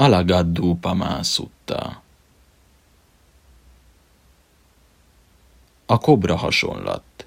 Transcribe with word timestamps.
Alagaddu 0.00 0.74
Pamászutta 0.74 2.02
A 5.86 5.98
kobra 5.98 6.36
hasonlat 6.36 7.26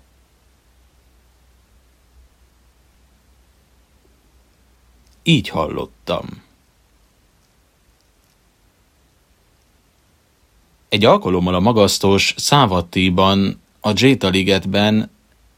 Így 5.24 5.48
hallottam. 5.48 6.44
Egy 10.90 11.06
alkalommal 11.06 11.56
a 11.56 11.60
magasztos 11.60 12.34
Szávattiban, 12.38 13.62
a 13.80 13.92
Jéta 13.96 14.30
ligetben 14.30 15.12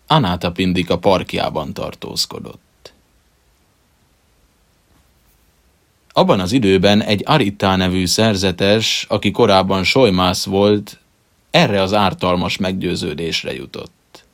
Anáta 0.08 0.52
Pindika 0.52 0.98
parkjában 0.98 1.74
tartózkodott. 1.74 2.73
Abban 6.14 6.40
az 6.40 6.52
időben 6.52 7.02
egy 7.02 7.24
Aritta 7.26 7.76
nevű 7.76 8.06
szerzetes, 8.06 9.06
aki 9.10 9.32
korábban 9.32 9.84
Sojmász 9.84 10.46
volt, 10.46 11.00
erre 11.52 11.82
az 11.82 11.94
ártalmas 11.94 12.58
meggyőződésre 12.58 13.54
jutott. 13.54 14.26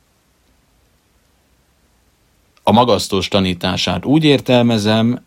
A 2.62 2.72
magasztos 2.72 3.28
tanítását 3.28 4.04
úgy 4.04 4.24
értelmezem, 4.24 5.24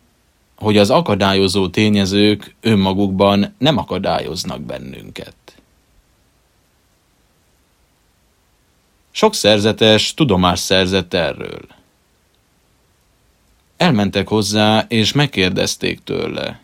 hogy 0.56 0.76
az 0.76 0.90
akadályozó 0.90 1.68
tényezők 1.68 2.54
önmagukban 2.60 3.54
nem 3.58 3.78
akadályoznak 3.78 4.60
bennünket. 4.60 5.34
Sok 9.10 9.34
szerzetes 9.34 10.14
tudomást 10.14 10.62
szerzett 10.62 11.14
erről. 11.14 11.60
Elmentek 13.84 14.28
hozzá, 14.28 14.84
és 14.88 15.12
megkérdezték 15.12 16.00
tőle. 16.04 16.60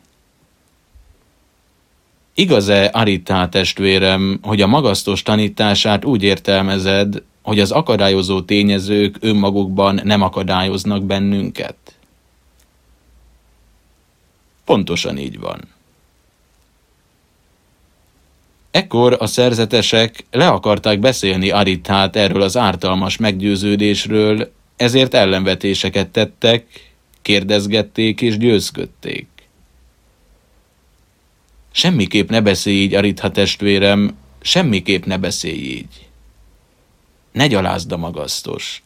Igaz-e, 2.34 2.84
Aritá 2.92 3.48
testvérem, 3.48 4.38
hogy 4.42 4.60
a 4.60 4.66
magasztos 4.66 5.22
tanítását 5.22 6.04
úgy 6.04 6.22
értelmezed, 6.22 7.22
hogy 7.42 7.60
az 7.60 7.70
akadályozó 7.70 8.42
tényezők 8.42 9.16
önmagukban 9.20 10.00
nem 10.04 10.22
akadályoznak 10.22 11.02
bennünket? 11.04 11.76
Pontosan 14.64 15.18
így 15.18 15.38
van. 15.38 15.60
Ekkor 18.70 19.16
a 19.18 19.26
szerzetesek 19.26 20.24
le 20.30 20.48
akarták 20.48 20.98
beszélni 20.98 21.50
Aritát 21.50 22.16
erről 22.16 22.42
az 22.42 22.56
ártalmas 22.56 23.16
meggyőződésről, 23.16 24.52
ezért 24.76 25.14
ellenvetéseket 25.14 26.08
tettek, 26.08 26.88
kérdezgették 27.22 28.20
és 28.20 28.38
győzködték. 28.38 29.26
Semmiképp 31.72 32.30
ne 32.30 32.40
beszélj 32.40 32.76
így, 32.76 32.94
Aritha 32.94 33.30
testvérem, 33.30 34.16
semmiképp 34.40 35.04
ne 35.04 35.18
beszélj 35.18 35.58
így. 35.58 36.08
Ne 37.32 37.46
gyalázd 37.46 37.92
a 37.92 37.96
magasztost. 37.96 38.82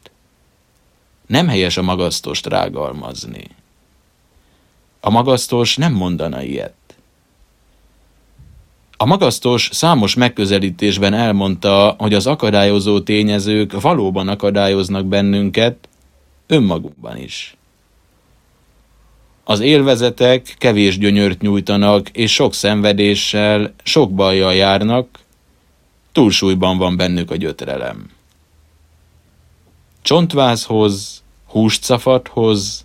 Nem 1.27 1.49
helyes 1.49 1.77
a 1.77 1.83
magasztost 1.83 2.47
rágalmazni. 2.47 3.45
A 5.01 5.11
magasztos 5.11 5.77
nem 5.77 5.93
mondana 5.93 6.43
ilyet. 6.43 6.75
A 8.97 9.05
magasztos 9.05 9.69
számos 9.73 10.15
megközelítésben 10.15 11.15
elmondta, 11.15 11.95
hogy 11.99 12.15
az 12.15 12.27
akadályozó 12.27 13.01
tényezők 13.01 13.81
valóban 13.81 14.29
akadályoznak 14.29 15.07
bennünket, 15.07 15.89
önmagukban 16.47 17.17
is. 17.17 17.57
Az 19.45 19.61
élvezetek 19.61 20.55
kevés 20.59 20.98
gyönyört 20.98 21.41
nyújtanak, 21.41 22.09
és 22.09 22.33
sok 22.33 22.55
szenvedéssel, 22.55 23.75
sok 23.83 24.14
bajjal 24.14 24.55
járnak, 24.55 25.19
túlsúlyban 26.12 26.78
van 26.78 26.97
bennük 26.97 27.31
a 27.31 27.37
gyötrelem. 27.37 28.10
Csontvázhoz, 30.03 31.22
húscafathoz, 31.47 32.84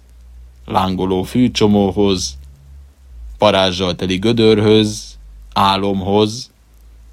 lángoló 0.66 1.24
fűcsomóhoz, 1.24 2.38
parázsal 3.38 3.96
teli 3.96 4.18
gödörhöz, 4.18 5.18
álomhoz, 5.53 6.52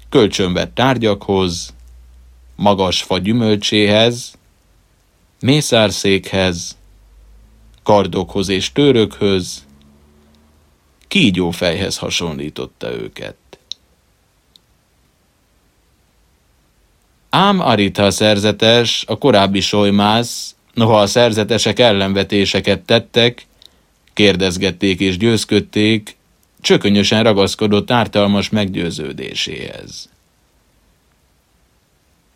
kölcsönvett 0.09 0.75
tárgyakhoz, 0.75 1.73
magas 2.55 3.03
fa 3.03 3.17
gyümölcséhez, 3.17 4.33
mészárszékhez, 5.39 6.77
kardokhoz 7.87 8.49
és 8.49 8.71
törökhöz, 8.71 9.65
kígyófejhez 11.07 11.97
hasonlította 11.97 12.91
őket. 12.91 13.35
Ám 17.29 17.59
Arita 17.59 18.11
szerzetes, 18.11 19.03
a 19.07 19.17
korábbi 19.17 19.59
solymász, 19.59 20.55
noha 20.73 20.99
a 20.99 21.07
szerzetesek 21.07 21.79
ellenvetéseket 21.79 22.81
tettek, 22.81 23.45
kérdezgették 24.13 24.99
és 24.99 25.17
győzködték, 25.17 26.17
csökönyösen 26.61 27.23
ragaszkodott 27.23 27.91
ártalmas 27.91 28.49
meggyőződéséhez. 28.49 30.09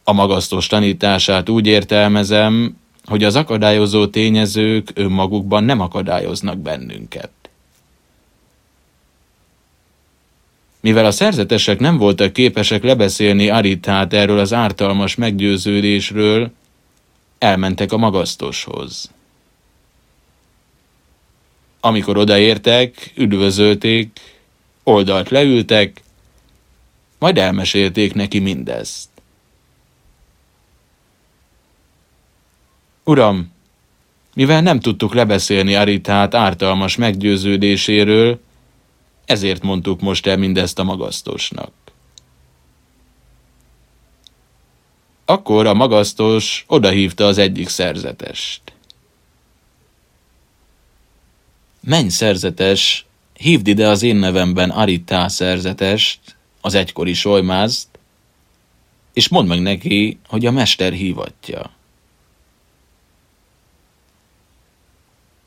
A 0.03 0.13
magasztos 0.13 0.67
tanítását 0.67 1.49
úgy 1.49 1.67
értelmezem, 1.67 2.79
hogy 3.05 3.23
az 3.23 3.35
akadályozó 3.35 4.07
tényezők 4.07 4.91
önmagukban 4.93 5.63
nem 5.63 5.79
akadályoznak 5.79 6.57
bennünket. 6.57 7.31
Mivel 10.79 11.05
a 11.05 11.11
szerzetesek 11.11 11.79
nem 11.79 11.97
voltak 11.97 12.33
képesek 12.33 12.83
lebeszélni 12.83 13.49
Aritát 13.49 14.13
erről 14.13 14.39
az 14.39 14.53
ártalmas 14.53 15.15
meggyőződésről, 15.15 16.51
elmentek 17.37 17.91
a 17.91 17.97
magasztoshoz. 17.97 19.11
Amikor 21.79 22.17
odaértek, 22.17 23.11
üdvözölték, 23.15 24.19
oldalt 24.83 25.29
leültek, 25.29 26.01
majd 27.19 27.37
elmesélték 27.37 28.13
neki 28.13 28.39
mindezt. 28.39 29.10
Uram, 33.11 33.51
mivel 34.33 34.61
nem 34.61 34.79
tudtuk 34.79 35.13
lebeszélni 35.13 35.75
Aritát 35.75 36.35
ártalmas 36.35 36.95
meggyőződéséről, 36.95 38.39
ezért 39.25 39.63
mondtuk 39.63 40.01
most 40.01 40.27
el 40.27 40.37
mindezt 40.37 40.79
a 40.79 40.83
magasztosnak. 40.83 41.71
Akkor 45.25 45.65
a 45.65 45.73
magasztos 45.73 46.65
odahívta 46.67 47.25
az 47.25 47.37
egyik 47.37 47.67
szerzetest. 47.67 48.61
Menj 51.79 52.09
szerzetes, 52.09 53.05
hívd 53.33 53.67
ide 53.67 53.87
az 53.87 54.03
én 54.03 54.15
nevemben 54.15 54.69
Aritá 54.69 55.27
szerzetest, 55.27 56.19
az 56.61 56.73
egykori 56.73 57.13
solymázt, 57.13 57.87
és 59.13 59.27
mondd 59.27 59.47
meg 59.47 59.61
neki, 59.61 60.19
hogy 60.27 60.45
a 60.45 60.51
mester 60.51 60.93
hívatja. 60.93 61.79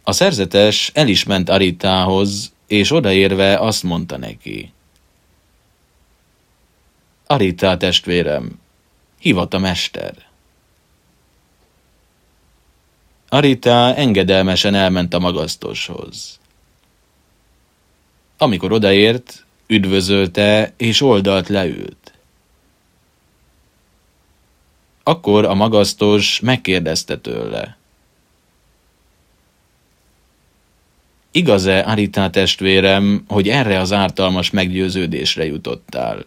A 0.07 0.13
szerzetes 0.13 0.91
el 0.95 1.09
is 1.09 1.25
ment 1.25 1.49
Aritához, 1.49 2.53
és 2.67 2.93
odaérve 2.93 3.59
azt 3.59 3.83
mondta 3.83 4.17
neki. 4.17 4.73
Aritá 7.27 7.77
testvérem, 7.77 8.61
hivat 9.19 9.55
a 9.55 9.59
mester. 9.59 10.15
Arita 13.29 13.95
engedelmesen 13.95 14.75
elment 14.75 15.15
a 15.15 15.19
magasztoshoz. 15.19 16.41
Amikor 18.39 18.73
odaért, 18.73 19.45
üdvözölte 19.67 20.73
és 20.77 21.01
oldalt 21.01 21.49
leült. 21.49 22.13
Akkor 25.03 25.45
a 25.45 25.55
magasztos 25.55 26.41
megkérdezte 26.41 27.19
tőle. 27.19 27.77
Igaz-e, 31.37 31.79
Arita 31.79 32.31
testvérem, 32.31 33.25
hogy 33.29 33.49
erre 33.49 33.81
az 33.81 33.93
ártalmas 33.93 34.51
meggyőződésre 34.51 35.45
jutottál? 35.47 36.25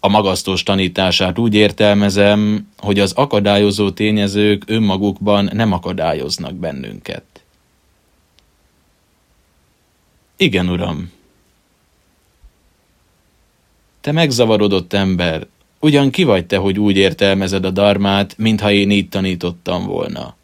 A 0.00 0.08
magasztos 0.08 0.62
tanítását 0.62 1.38
úgy 1.38 1.54
értelmezem, 1.54 2.68
hogy 2.78 2.98
az 2.98 3.12
akadályozó 3.12 3.90
tényezők 3.90 4.62
önmagukban 4.66 5.50
nem 5.52 5.72
akadályoznak 5.72 6.54
bennünket. 6.54 7.24
Igen, 10.36 10.68
uram. 10.68 11.12
Te 14.00 14.12
megzavarodott 14.12 14.92
ember, 14.92 15.46
ugyan 15.80 16.10
ki 16.10 16.24
vagy 16.24 16.46
te, 16.46 16.56
hogy 16.56 16.78
úgy 16.78 16.96
értelmezed 16.96 17.64
a 17.64 17.70
darmát, 17.70 18.38
mintha 18.38 18.70
én 18.70 18.90
így 18.90 19.08
tanítottam 19.08 19.86
volna. 19.86 20.38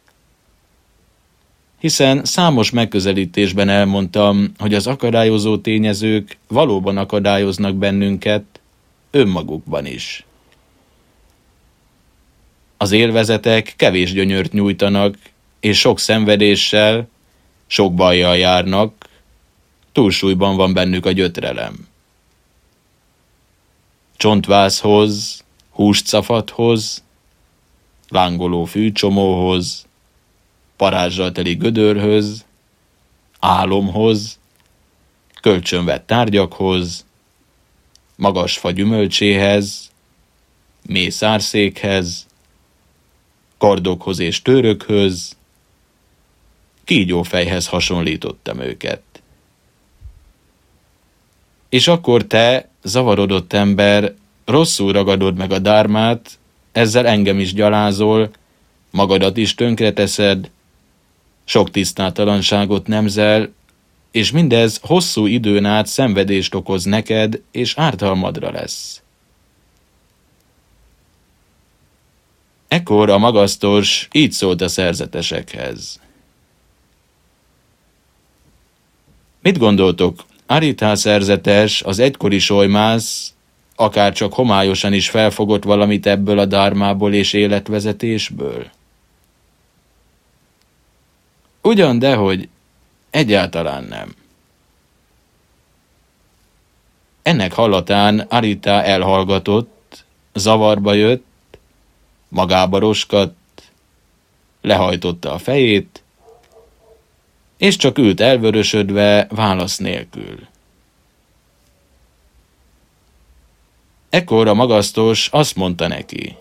Hiszen 1.79 2.25
számos 2.25 2.69
megközelítésben 2.71 3.69
elmondtam, 3.69 4.51
hogy 4.57 4.73
az 4.73 4.87
akadályozó 4.87 5.57
tényezők 5.57 6.37
valóban 6.47 6.97
akadályoznak 6.97 7.75
bennünket, 7.75 8.43
önmagukban 9.11 9.85
is. 9.85 10.25
Az 12.77 12.91
élvezetek 12.91 13.73
kevés 13.77 14.13
gyönyört 14.13 14.51
nyújtanak, 14.51 15.17
és 15.59 15.79
sok 15.79 15.99
szenvedéssel, 15.99 17.07
sok 17.67 17.93
bajjal 17.93 18.37
járnak, 18.37 19.09
túlsúlyban 19.91 20.55
van 20.55 20.73
bennük 20.73 21.05
a 21.05 21.11
gyötrelem. 21.11 21.87
Csontvászhoz, 24.17 25.43
húscafathoz, 25.69 27.03
lángoló 28.09 28.65
fűcsomóhoz, 28.65 29.86
parázsal 30.77 31.31
teli 31.31 31.55
gödörhöz, 31.55 32.45
álomhoz, 33.39 34.39
kölcsönvett 35.41 36.07
tárgyakhoz, 36.07 37.05
magas 38.15 38.57
fa 38.57 38.71
gyümölcséhez, 38.71 39.91
mély 40.87 41.09
szárszékhez, 41.09 42.27
kardokhoz 43.57 44.19
és 44.19 44.41
törökhöz, 44.41 45.35
kígyófejhez 46.83 47.67
hasonlítottam 47.67 48.59
őket. 48.59 49.01
És 51.69 51.87
akkor 51.87 52.23
te, 52.23 52.69
zavarodott 52.83 53.53
ember, 53.53 54.13
rosszul 54.45 54.91
ragadod 54.91 55.37
meg 55.37 55.51
a 55.51 55.59
dármát, 55.59 56.39
ezzel 56.71 57.07
engem 57.07 57.39
is 57.39 57.53
gyalázol, 57.53 58.29
magadat 58.91 59.37
is 59.37 59.55
tönkreteszed, 59.55 60.49
sok 61.49 61.71
tisztátalanságot 61.71 62.87
nemzel, 62.87 63.53
és 64.11 64.31
mindez 64.31 64.79
hosszú 64.81 65.25
időn 65.25 65.65
át 65.65 65.87
szenvedést 65.87 66.55
okoz 66.55 66.83
neked, 66.83 67.41
és 67.51 67.73
ártalmadra 67.77 68.51
lesz. 68.51 69.01
Ekkor 72.67 73.09
a 73.09 73.17
magasztos 73.17 74.07
így 74.11 74.31
szólt 74.31 74.61
a 74.61 74.67
szerzetesekhez. 74.67 75.99
Mit 79.41 79.57
gondoltok, 79.57 80.25
Aritá 80.45 80.95
szerzetes, 80.95 81.81
az 81.81 81.99
egykori 81.99 82.39
solymász, 82.39 83.33
akár 83.75 84.13
csak 84.13 84.33
homályosan 84.33 84.93
is 84.93 85.09
felfogott 85.09 85.63
valamit 85.63 86.05
ebből 86.05 86.39
a 86.39 86.45
dármából 86.45 87.13
és 87.13 87.33
életvezetésből? 87.33 88.76
Ugyan, 91.67 91.99
dehogy 91.99 92.49
egyáltalán 93.09 93.83
nem. 93.83 94.15
Ennek 97.21 97.53
hallatán 97.53 98.19
Arita 98.19 98.83
elhallgatott, 98.83 100.05
zavarba 100.33 100.93
jött, 100.93 101.25
magába 102.27 102.79
roskadt, 102.79 103.71
lehajtotta 104.61 105.33
a 105.33 105.37
fejét, 105.37 106.03
és 107.57 107.75
csak 107.75 107.97
ült 107.97 108.19
elvörösödve 108.19 109.27
válasz 109.29 109.77
nélkül. 109.77 110.47
Ekkor 114.09 114.47
a 114.47 114.53
magasztos 114.53 115.29
azt 115.31 115.55
mondta 115.55 115.87
neki. 115.87 116.37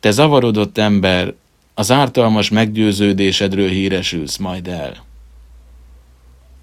Te 0.00 0.10
zavarodott 0.10 0.78
ember, 0.78 1.34
az 1.74 1.90
ártalmas 1.90 2.48
meggyőződésedről 2.48 3.68
híresülsz 3.68 4.36
majd 4.36 4.68
el. 4.68 5.04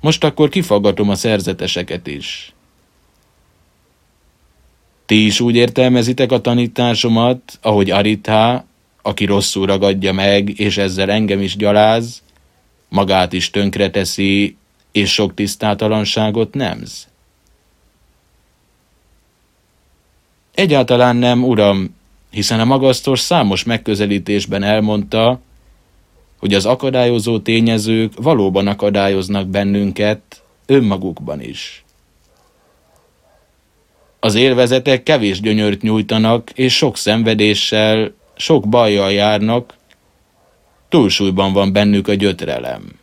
Most 0.02 0.24
akkor 0.24 0.50
kifaggatom 0.50 1.10
a 1.10 1.16
szerzeteseket 1.16 2.08
is. 2.08 2.54
Ti 5.06 5.26
is 5.26 5.40
úgy 5.40 5.56
értelmezitek 5.56 6.32
a 6.32 6.42
tanításomat, 6.42 7.60
ahogy 7.62 7.90
Aritha, 7.90 8.66
aki 9.02 9.26
rosszul 9.26 9.66
ragadja 9.66 10.14
meg, 10.14 10.60
és 10.60 10.78
ezzel 10.78 11.12
engem 11.12 11.42
is 11.42 11.56
gyaláz, 11.56 12.24
magát 12.90 13.34
is 13.34 13.50
tönkreteszi, 13.50 14.58
és 14.92 15.14
sok 15.14 15.34
tisztátalanságot 15.34 16.54
nemz? 16.54 17.08
Egyáltalán 20.54 21.16
nem, 21.16 21.44
uram, 21.44 21.96
hiszen 22.30 22.60
a 22.60 22.66
magasztos 22.66 23.20
számos 23.20 23.64
megközelítésben 23.64 24.64
elmondta, 24.64 25.40
hogy 26.40 26.54
az 26.54 26.66
akadályozó 26.66 27.40
tényezők 27.40 28.14
valóban 28.16 28.68
akadályoznak 28.68 29.48
bennünket, 29.48 30.44
önmagukban 30.66 31.42
is. 31.42 31.84
Az 34.20 34.36
élvezetek 34.36 35.04
kevés 35.04 35.40
gyönyört 35.40 35.82
nyújtanak, 35.82 36.50
és 36.50 36.76
sok 36.76 36.98
szenvedéssel, 36.98 38.14
sok 38.36 38.70
bajjal 38.70 39.12
járnak, 39.12 39.78
túlsúlyban 40.90 41.54
van 41.54 41.74
bennük 41.74 42.08
a 42.08 42.14
gyötrelem. 42.14 43.00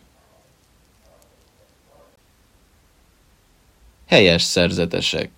Helyes 4.07 4.43
szerzetesek. 4.43 5.36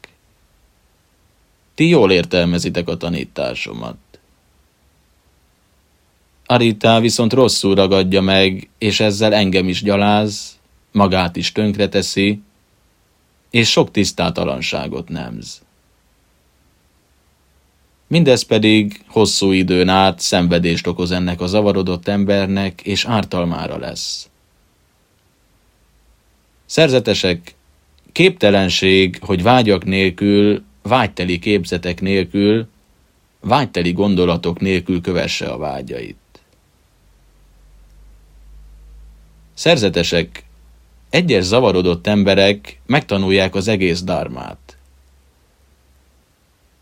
Ti 1.78 1.88
jól 1.88 2.12
értelmezitek 2.12 2.88
a 2.88 2.96
tanításomat. 2.96 3.96
Arita 6.46 7.00
viszont 7.00 7.32
rosszul 7.32 7.74
ragadja 7.74 8.20
meg, 8.20 8.68
és 8.78 9.00
ezzel 9.00 9.34
engem 9.34 9.68
is 9.68 9.82
gyaláz, 9.82 10.58
magát 10.92 11.36
is 11.36 11.52
tönkreteszi, 11.52 12.40
és 13.50 13.70
sok 13.70 13.90
tisztátalanságot 13.90 15.08
nemz. 15.08 15.62
Mindez 18.06 18.42
pedig 18.42 19.04
hosszú 19.06 19.50
időn 19.50 19.88
át 19.88 20.20
szenvedést 20.20 20.86
okoz 20.86 21.10
ennek 21.10 21.40
a 21.40 21.46
zavarodott 21.46 22.08
embernek, 22.08 22.80
és 22.80 23.04
ártalmára 23.04 23.78
lesz. 23.78 24.28
Szerzetesek, 26.66 27.54
képtelenség, 28.12 29.18
hogy 29.22 29.42
vágyak 29.42 29.84
nélkül 29.84 30.66
vágyteli 30.88 31.38
képzetek 31.38 32.00
nélkül, 32.00 32.68
vágyteli 33.40 33.92
gondolatok 33.92 34.60
nélkül 34.60 35.00
kövesse 35.00 35.46
a 35.46 35.56
vágyait. 35.56 36.16
Szerzetesek, 39.54 40.44
egyes 41.10 41.44
zavarodott 41.44 42.06
emberek 42.06 42.80
megtanulják 42.86 43.54
az 43.54 43.68
egész 43.68 44.02
dármát. 44.02 44.76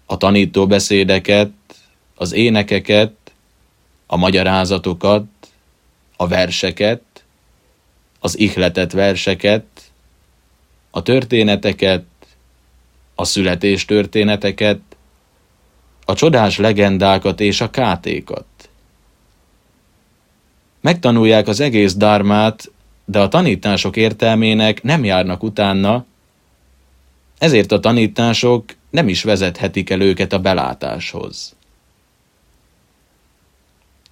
A 0.07 0.17
tanító 0.17 0.67
beszédeket, 0.67 1.53
az 2.15 2.33
énekeket, 2.33 3.15
a 4.07 4.17
magyarázatokat, 4.17 5.25
a 6.17 6.29
verseket, 6.29 7.03
az 8.21 8.39
ihletett 8.39 8.93
verseket, 8.93 9.65
a 10.91 11.03
történeteket, 11.03 12.05
a 13.19 13.25
születés 13.25 13.85
történeteket, 13.85 14.81
a 16.05 16.15
csodás 16.15 16.59
legendákat 16.59 17.41
és 17.41 17.61
a 17.61 17.71
kátékat. 17.71 18.45
Megtanulják 20.81 21.49
az 21.49 21.61
egész 21.61 21.95
dármát, 21.95 22.71
de 23.05 23.21
a 23.21 23.29
tanítások 23.29 23.97
értelmének 23.97 24.83
nem 24.83 25.05
járnak 25.05 25.43
utána, 25.43 26.05
ezért 27.39 27.73
a 27.73 27.81
tanítások 27.81 28.65
nem 28.91 29.09
is 29.09 29.23
vezethetik 29.23 29.91
el 29.91 30.01
őket 30.01 30.33
a 30.33 30.39
belátáshoz. 30.39 31.57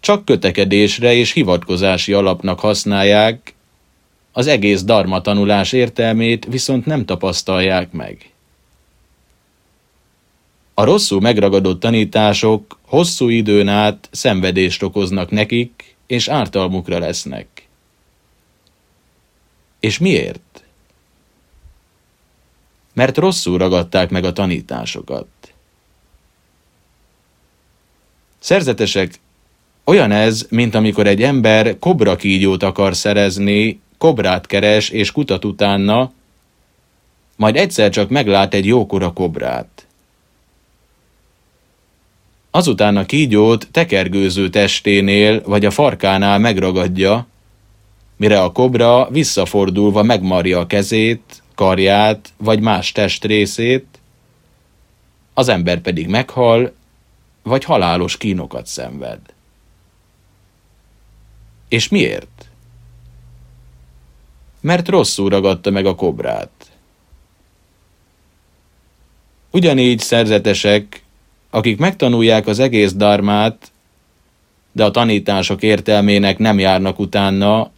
Csak 0.00 0.24
kötekedésre 0.24 1.14
és 1.14 1.32
hivatkozási 1.32 2.12
alapnak 2.12 2.60
használják, 2.60 3.54
az 4.32 4.46
egész 4.46 4.82
darma 4.82 5.20
tanulás 5.20 5.72
értelmét 5.72 6.44
viszont 6.44 6.86
nem 6.86 7.04
tapasztalják 7.04 7.92
meg. 7.92 8.33
A 10.74 10.84
rosszul 10.84 11.20
megragadott 11.20 11.80
tanítások 11.80 12.78
hosszú 12.86 13.28
időn 13.28 13.68
át 13.68 14.08
szenvedést 14.12 14.82
okoznak 14.82 15.30
nekik, 15.30 15.96
és 16.06 16.28
ártalmukra 16.28 16.98
lesznek. 16.98 17.68
És 19.80 19.98
miért? 19.98 20.64
Mert 22.92 23.16
rosszul 23.16 23.58
ragadták 23.58 24.10
meg 24.10 24.24
a 24.24 24.32
tanításokat. 24.32 25.26
Szerzetesek, 28.38 29.20
olyan 29.84 30.10
ez, 30.10 30.46
mint 30.50 30.74
amikor 30.74 31.06
egy 31.06 31.22
ember 31.22 31.78
kobra 31.78 32.16
kígyót 32.16 32.62
akar 32.62 32.96
szerezni, 32.96 33.80
kobrát 33.98 34.46
keres 34.46 34.88
és 34.88 35.12
kutat 35.12 35.44
utána, 35.44 36.12
majd 37.36 37.56
egyszer 37.56 37.90
csak 37.90 38.08
meglát 38.08 38.54
egy 38.54 38.66
jókora 38.66 39.12
kobrát. 39.12 39.83
Azután 42.56 42.96
a 42.96 43.06
kígyót 43.06 43.68
tekergőző 43.70 44.50
testénél 44.50 45.42
vagy 45.42 45.64
a 45.64 45.70
farkánál 45.70 46.38
megragadja, 46.38 47.26
mire 48.16 48.42
a 48.42 48.52
kobra 48.52 49.10
visszafordulva 49.10 50.02
megmarja 50.02 50.58
a 50.58 50.66
kezét, 50.66 51.42
karját 51.54 52.32
vagy 52.36 52.60
más 52.60 52.92
testrészét, 52.92 53.86
az 55.32 55.48
ember 55.48 55.80
pedig 55.80 56.08
meghal, 56.08 56.74
vagy 57.42 57.64
halálos 57.64 58.16
kínokat 58.16 58.66
szenved. 58.66 59.20
És 61.68 61.88
miért? 61.88 62.48
Mert 64.60 64.88
rosszul 64.88 65.28
ragadta 65.28 65.70
meg 65.70 65.86
a 65.86 65.94
kobrát. 65.94 66.70
Ugyanígy 69.50 69.98
szerzetesek, 69.98 71.03
akik 71.54 71.78
megtanulják 71.78 72.46
az 72.46 72.58
egész 72.58 72.92
darmát, 72.92 73.72
de 74.72 74.84
a 74.84 74.90
tanítások 74.90 75.62
értelmének 75.62 76.38
nem 76.38 76.58
járnak 76.58 76.98
utána, 76.98 77.70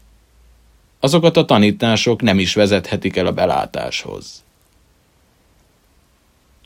azokat 1.01 1.37
a 1.37 1.45
tanítások 1.45 2.23
nem 2.23 2.39
is 2.39 2.55
vezethetik 2.55 3.17
el 3.17 3.27
a 3.27 3.33
belátáshoz. 3.33 4.45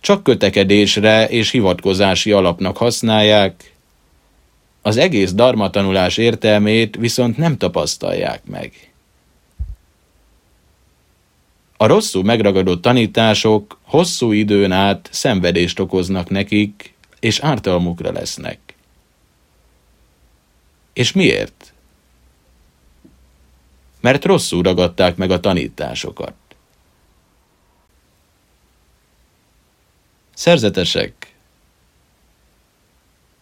Csak 0.01 0.23
kötekedésre 0.23 1.29
és 1.29 1.51
hivatkozási 1.51 2.33
alapnak 2.33 2.77
használják, 2.77 3.75
az 4.83 4.97
egész 4.97 5.33
darmatanulás 5.33 6.17
értelmét 6.17 6.97
viszont 6.97 7.37
nem 7.37 7.57
tapasztalják 7.57 8.45
meg. 8.45 8.73
A 11.77 11.87
rosszul 11.87 12.25
megragadott 12.25 12.83
tanítások 12.83 13.79
hosszú 13.83 14.33
időn 14.33 14.73
át 14.73 15.09
szenvedést 15.13 15.81
okoznak 15.81 16.29
nekik, 16.29 16.99
és 17.21 17.39
ártalmukra 17.39 18.13
lesznek. 18.13 18.59
És 20.93 21.13
miért? 21.13 21.73
Mert 24.01 24.25
rosszul 24.25 24.63
ragadták 24.63 25.17
meg 25.17 25.31
a 25.31 25.41
tanításokat. 25.41 26.35
Szerzetesek 30.35 31.31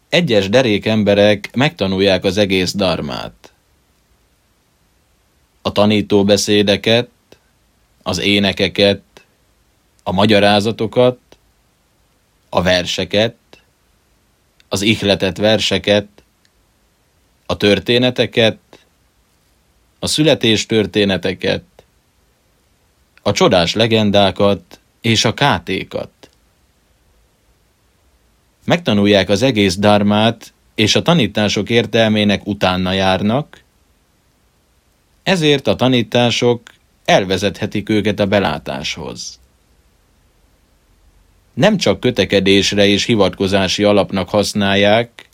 Egyes 0.08 0.48
derék 0.48 0.86
emberek 0.86 1.54
megtanulják 1.54 2.24
az 2.24 2.36
egész 2.36 2.72
darmát. 2.74 3.52
A 5.62 5.72
tanító 5.72 6.24
beszédeket, 6.24 7.08
az 8.02 8.18
énekeket, 8.18 9.02
a 10.02 10.12
magyarázatokat, 10.12 11.18
a 12.48 12.62
verseket, 12.62 13.36
az 14.68 14.82
ihletett 14.82 15.36
verseket, 15.36 16.06
a 17.46 17.56
történeteket, 17.56 18.58
a 19.98 20.06
születés 20.06 20.66
történeteket, 20.66 21.64
a 23.22 23.32
csodás 23.32 23.74
legendákat 23.74 24.80
és 25.00 25.24
a 25.24 25.34
kátékat. 25.34 26.10
Megtanulják 28.64 29.28
az 29.28 29.42
egész 29.42 29.76
darmát, 29.76 30.52
és 30.74 30.94
a 30.94 31.02
tanítások 31.02 31.70
értelmének 31.70 32.46
utána 32.46 32.92
járnak, 32.92 33.62
ezért 35.22 35.66
a 35.66 35.76
tanítások 35.76 36.62
elvezethetik 37.04 37.88
őket 37.88 38.20
a 38.20 38.26
belátáshoz 38.26 39.38
nem 41.58 41.76
csak 41.76 42.00
kötekedésre 42.00 42.86
és 42.86 43.04
hivatkozási 43.04 43.84
alapnak 43.84 44.28
használják, 44.28 45.28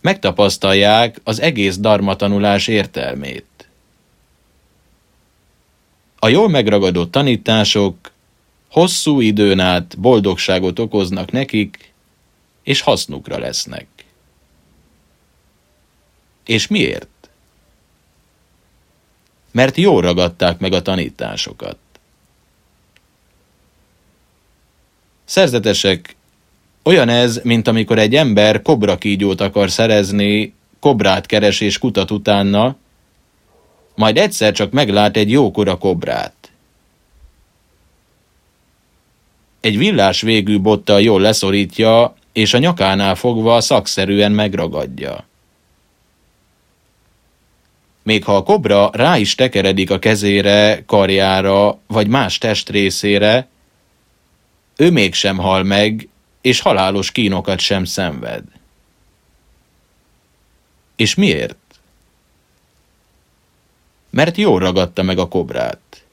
megtapasztalják 0.00 1.20
az 1.24 1.40
egész 1.40 1.76
darmatanulás 1.76 2.66
értelmét. 2.66 3.68
A 6.18 6.28
jól 6.28 6.48
megragadott 6.48 7.10
tanítások 7.10 8.10
hosszú 8.70 9.20
időn 9.20 9.60
át 9.60 9.98
boldogságot 9.98 10.78
okoznak 10.78 11.30
nekik, 11.30 11.92
és 12.62 12.80
hasznukra 12.80 13.38
lesznek. 13.38 13.86
És 16.46 16.66
miért? 16.66 17.30
Mert 19.50 19.76
jól 19.76 20.00
ragadták 20.00 20.58
meg 20.58 20.72
a 20.72 20.82
tanításokat. 20.82 21.76
Szerzetesek, 25.28 26.16
olyan 26.82 27.08
ez, 27.08 27.40
mint 27.42 27.68
amikor 27.68 27.98
egy 27.98 28.14
ember 28.14 28.62
kobra 28.62 28.98
kígyót 28.98 29.40
akar 29.40 29.70
szerezni, 29.70 30.54
kobrát 30.80 31.26
keres 31.26 31.60
és 31.60 31.78
kutat 31.78 32.10
utána, 32.10 32.76
majd 33.94 34.16
egyszer 34.16 34.52
csak 34.52 34.72
meglát 34.72 35.16
egy 35.16 35.30
jókora 35.30 35.76
kobrát. 35.76 36.34
Egy 39.60 39.78
villás 39.78 40.20
végű 40.20 40.60
bottal 40.60 41.00
jól 41.00 41.20
leszorítja, 41.20 42.14
és 42.32 42.54
a 42.54 42.58
nyakánál 42.58 43.14
fogva 43.14 43.60
szakszerűen 43.60 44.32
megragadja. 44.32 45.26
Még 48.02 48.24
ha 48.24 48.36
a 48.36 48.42
kobra 48.42 48.90
rá 48.92 49.18
is 49.18 49.34
tekeredik 49.34 49.90
a 49.90 49.98
kezére, 49.98 50.82
karjára 50.86 51.78
vagy 51.86 52.08
más 52.08 52.38
testrészére, 52.38 53.48
ő 54.80 54.90
mégsem 54.90 55.38
hal 55.38 55.62
meg, 55.62 56.08
és 56.40 56.60
halálos 56.60 57.12
kínokat 57.12 57.58
sem 57.58 57.84
szenved. 57.84 58.44
És 60.96 61.14
miért? 61.14 61.56
Mert 64.10 64.36
jól 64.36 64.58
ragadta 64.58 65.02
meg 65.02 65.18
a 65.18 65.28
kobrát. 65.28 66.04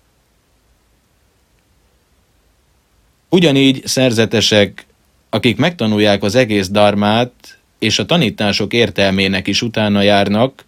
Ugyanígy 3.30 3.88
szerzetesek, 3.88 4.86
akik 5.30 5.58
megtanulják 5.58 6.24
az 6.24 6.36
egész 6.36 6.70
darmát, 6.70 7.60
és 7.80 8.00
a 8.00 8.06
tanítások 8.06 8.74
értelmének 8.74 9.48
is 9.48 9.62
utána 9.62 10.02
járnak, 10.02 10.66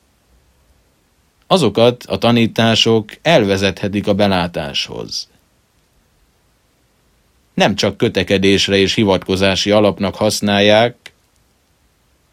azokat 1.48 2.04
a 2.04 2.18
tanítások 2.18 3.12
elvezethetik 3.22 4.08
a 4.08 4.14
belátáshoz 4.14 5.30
nem 7.58 7.76
csak 7.76 7.98
kötekedésre 7.98 8.78
és 8.78 8.94
hivatkozási 8.94 9.72
alapnak 9.72 10.16
használják, 10.16 11.14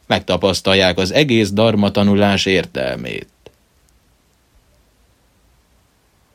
megtapasztalják 0.07 0.99
az 0.99 1.13
egész 1.13 1.51
darma 1.51 1.91
tanulás 1.91 2.47
értelmét. 2.47 3.29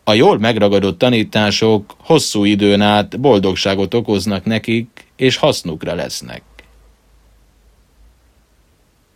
A 0.03 0.13
jól 0.13 0.39
megragadott 0.39 0.97
tanítások 0.97 1.95
hosszú 1.97 2.43
időn 2.43 2.81
át 2.81 3.19
boldogságot 3.19 3.93
okoznak 3.93 4.45
nekik, 4.45 5.05
és 5.15 5.35
hasznukra 5.35 5.93
lesznek. 5.93 6.41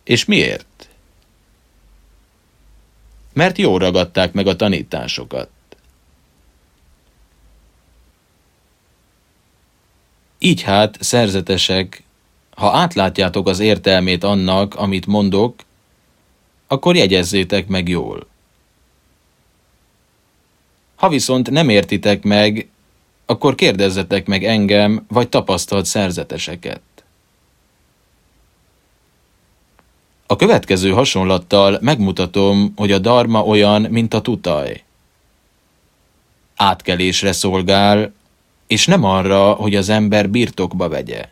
És 0.04 0.24
miért? 0.24 0.88
Mert 3.32 3.58
jól 3.58 3.78
ragadták 3.78 4.32
meg 4.32 4.46
a 4.46 4.56
tanításokat. 4.56 5.48
Így 10.44 10.62
hát, 10.62 10.96
szerzetesek, 11.00 12.02
ha 12.54 12.70
átlátjátok 12.70 13.48
az 13.48 13.60
értelmét 13.60 14.24
annak, 14.24 14.74
amit 14.74 15.06
mondok, 15.06 15.54
akkor 16.66 16.96
jegyezzétek 16.96 17.66
meg 17.66 17.88
jól. 17.88 18.26
Ha 20.94 21.08
viszont 21.08 21.50
nem 21.50 21.68
értitek 21.68 22.22
meg, 22.22 22.68
akkor 23.26 23.54
kérdezzetek 23.54 24.26
meg 24.26 24.44
engem, 24.44 25.04
vagy 25.08 25.28
tapasztalt 25.28 25.84
szerzeteseket. 25.84 26.82
A 30.26 30.36
következő 30.36 30.90
hasonlattal 30.90 31.78
megmutatom, 31.80 32.72
hogy 32.76 32.92
a 32.92 32.98
darma 32.98 33.44
olyan, 33.44 33.82
mint 33.82 34.14
a 34.14 34.20
tutaj. 34.20 34.82
Átkelésre 36.56 37.32
szolgál, 37.32 38.12
és 38.74 38.86
nem 38.86 39.04
arra, 39.04 39.52
hogy 39.52 39.74
az 39.74 39.88
ember 39.88 40.30
birtokba 40.30 40.88
vegye. 40.88 41.28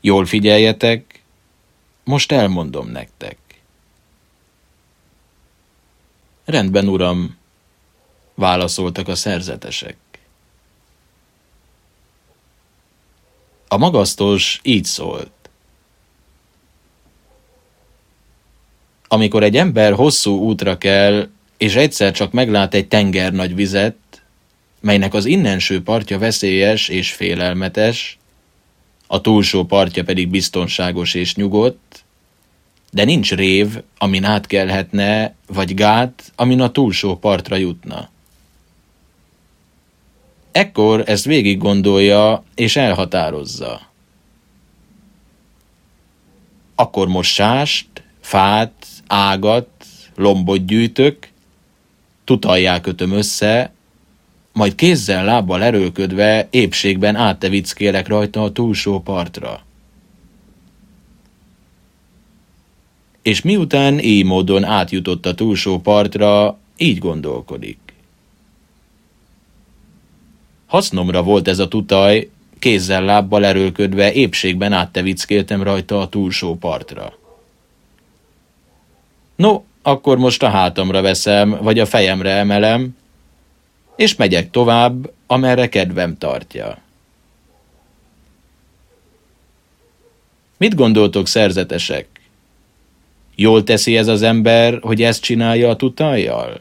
Jól 0.00 0.26
figyeljetek, 0.26 1.22
most 2.04 2.32
elmondom 2.32 2.88
nektek. 2.88 3.38
Rendben, 6.44 6.88
uram, 6.88 7.36
válaszoltak 8.34 9.08
a 9.08 9.14
szerzetesek. 9.14 9.96
A 13.68 13.76
magasztos 13.76 14.60
így 14.62 14.84
szólt. 14.84 15.50
Amikor 19.08 19.42
egy 19.42 19.56
ember 19.56 19.92
hosszú 19.92 20.38
útra 20.38 20.78
kell, 20.78 21.28
és 21.56 21.74
egyszer 21.74 22.12
csak 22.12 22.32
meglát 22.32 22.74
egy 22.74 22.88
tenger 22.88 23.32
nagy 23.32 23.54
vizet, 23.54 24.19
melynek 24.80 25.14
az 25.14 25.24
innenső 25.24 25.82
partja 25.82 26.18
veszélyes 26.18 26.88
és 26.88 27.12
félelmetes, 27.12 28.18
a 29.06 29.20
túlsó 29.20 29.64
partja 29.64 30.04
pedig 30.04 30.28
biztonságos 30.28 31.14
és 31.14 31.34
nyugodt, 31.34 32.04
de 32.92 33.04
nincs 33.04 33.34
rév, 33.34 33.82
amin 33.98 34.24
átkelhetne, 34.24 35.34
vagy 35.46 35.74
gát, 35.74 36.32
amin 36.36 36.60
a 36.60 36.70
túlsó 36.70 37.16
partra 37.16 37.56
jutna. 37.56 38.08
Ekkor 40.52 41.02
ezt 41.06 41.24
végig 41.24 41.58
gondolja 41.58 42.44
és 42.54 42.76
elhatározza. 42.76 43.80
Akkor 46.74 47.08
most 47.08 47.32
sást, 47.32 47.86
fát, 48.20 48.86
ágat, 49.06 49.68
lombot 50.16 50.66
gyűjtök, 50.66 51.28
tutalják 52.24 52.80
kötöm 52.80 53.12
össze, 53.12 53.72
majd 54.52 54.74
kézzel, 54.74 55.24
lábbal 55.24 55.62
erőködve 55.62 56.48
épségben 56.50 57.16
áttevickélek 57.16 58.08
rajta 58.08 58.42
a 58.42 58.52
túlsó 58.52 59.00
partra. 59.00 59.60
És 63.22 63.42
miután 63.42 63.98
így 63.98 64.24
módon 64.24 64.64
átjutott 64.64 65.26
a 65.26 65.34
túlsó 65.34 65.78
partra, 65.78 66.58
így 66.76 66.98
gondolkodik. 66.98 67.78
Hasznomra 70.66 71.22
volt 71.22 71.48
ez 71.48 71.58
a 71.58 71.68
tutaj, 71.68 72.30
kézzel, 72.58 73.04
lábbal 73.04 73.44
erőködve 73.44 74.12
épségben 74.12 74.72
áttevickéltem 74.72 75.62
rajta 75.62 76.00
a 76.00 76.08
túlsó 76.08 76.56
partra. 76.56 77.12
No, 79.36 79.62
akkor 79.82 80.18
most 80.18 80.42
a 80.42 80.48
hátamra 80.48 81.02
veszem, 81.02 81.58
vagy 81.62 81.78
a 81.78 81.86
fejemre 81.86 82.30
emelem, 82.30 82.96
és 83.96 84.14
megyek 84.14 84.50
tovább, 84.50 85.12
amerre 85.26 85.68
kedvem 85.68 86.18
tartja. 86.18 86.78
Mit 90.56 90.74
gondoltok, 90.74 91.26
szerzetesek? 91.26 92.06
Jól 93.34 93.64
teszi 93.64 93.96
ez 93.96 94.06
az 94.06 94.22
ember, 94.22 94.78
hogy 94.80 95.02
ezt 95.02 95.22
csinálja 95.22 95.68
a 95.68 95.76
tutajjal? 95.76 96.60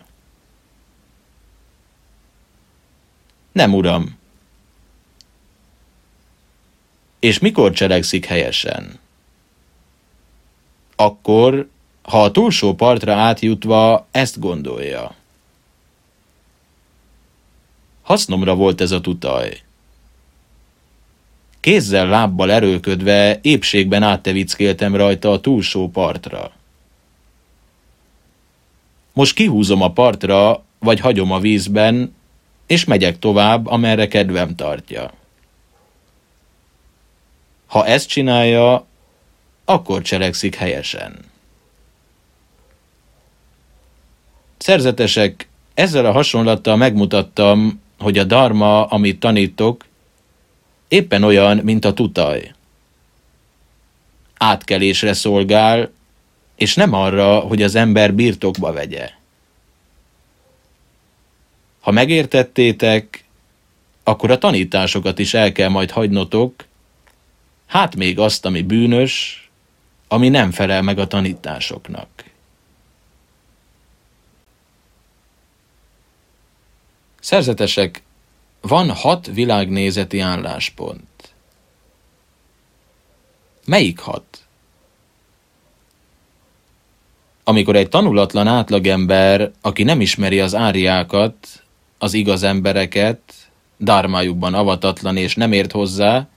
Nem, 3.52 3.74
uram. 3.74 4.18
És 7.20 7.40
mikor 7.40 7.72
cselekszik 7.72 8.26
helyesen? 8.26 9.00
Akkor, 10.96 11.70
ha 12.02 12.24
a 12.24 12.32
túlsó 12.32 12.74
partra 12.74 13.14
átjutva 13.14 14.08
ezt 14.12 14.40
gondolja. 14.40 15.16
Hasznomra 18.10 18.56
volt 18.56 18.82
ez 18.82 18.92
a 18.92 19.02
tutaj. 19.02 19.62
Kézzel, 21.60 22.08
lábbal 22.08 22.52
erőködve 22.52 23.40
épségben 23.42 24.04
áttevickéltem 24.04 24.96
rajta 24.96 25.32
a 25.32 25.40
túlsó 25.40 25.90
partra. 25.90 26.52
Most 29.14 29.34
kihúzom 29.34 29.82
a 29.82 29.92
partra, 29.92 30.64
vagy 30.80 31.00
hagyom 31.00 31.32
a 31.32 31.40
vízben, 31.40 32.16
és 32.68 32.84
megyek 32.84 33.20
tovább, 33.20 33.68
amerre 33.68 34.08
kedvem 34.08 34.56
tartja. 34.56 35.14
Ha 37.68 37.86
ezt 37.86 38.08
csinálja, 38.08 38.86
akkor 39.66 40.02
cselekszik 40.02 40.56
helyesen. 40.56 41.20
Szerzetesek, 44.58 45.48
ezzel 45.74 46.06
a 46.06 46.12
hasonlattal 46.12 46.76
megmutattam, 46.76 47.82
hogy 48.00 48.18
a 48.18 48.24
dharma, 48.24 48.86
amit 48.86 49.20
tanítok, 49.20 49.86
éppen 50.88 51.24
olyan, 51.24 51.58
mint 51.58 51.86
a 51.86 51.94
tutaj. 51.94 52.54
Átkelésre 54.38 55.14
szolgál, 55.14 55.92
és 56.56 56.76
nem 56.76 56.94
arra, 56.94 57.40
hogy 57.40 57.62
az 57.62 57.76
ember 57.76 58.14
birtokba 58.14 58.72
vegye. 58.72 59.10
Ha 61.80 61.92
megértettétek, 61.92 63.24
akkor 64.04 64.32
a 64.32 64.38
tanításokat 64.38 65.20
is 65.20 65.34
el 65.34 65.52
kell 65.52 65.70
majd 65.70 65.92
hagynotok, 65.92 66.66
hát 67.66 67.96
még 67.96 68.20
azt, 68.20 68.46
ami 68.46 68.62
bűnös, 68.62 69.44
ami 70.08 70.30
nem 70.30 70.52
felel 70.52 70.82
meg 70.82 71.00
a 71.00 71.08
tanításoknak. 71.08 72.08
Szerzetesek, 77.22 78.04
van 78.62 78.92
hat 78.92 79.26
világnézeti 79.26 80.20
álláspont. 80.20 81.34
Melyik 83.66 84.00
hat? 84.00 84.44
Amikor 87.44 87.76
egy 87.76 87.90
tanulatlan 87.90 88.48
átlagember, 88.48 89.52
aki 89.62 89.84
nem 89.84 90.02
ismeri 90.02 90.40
az 90.40 90.56
áriákat, 90.56 91.64
az 91.98 92.14
igaz 92.14 92.44
embereket, 92.44 93.34
dármájukban 93.78 94.54
avatatlan 94.54 95.18
és 95.18 95.36
nem 95.36 95.52
ért 95.52 95.72
hozzá, 95.72 96.28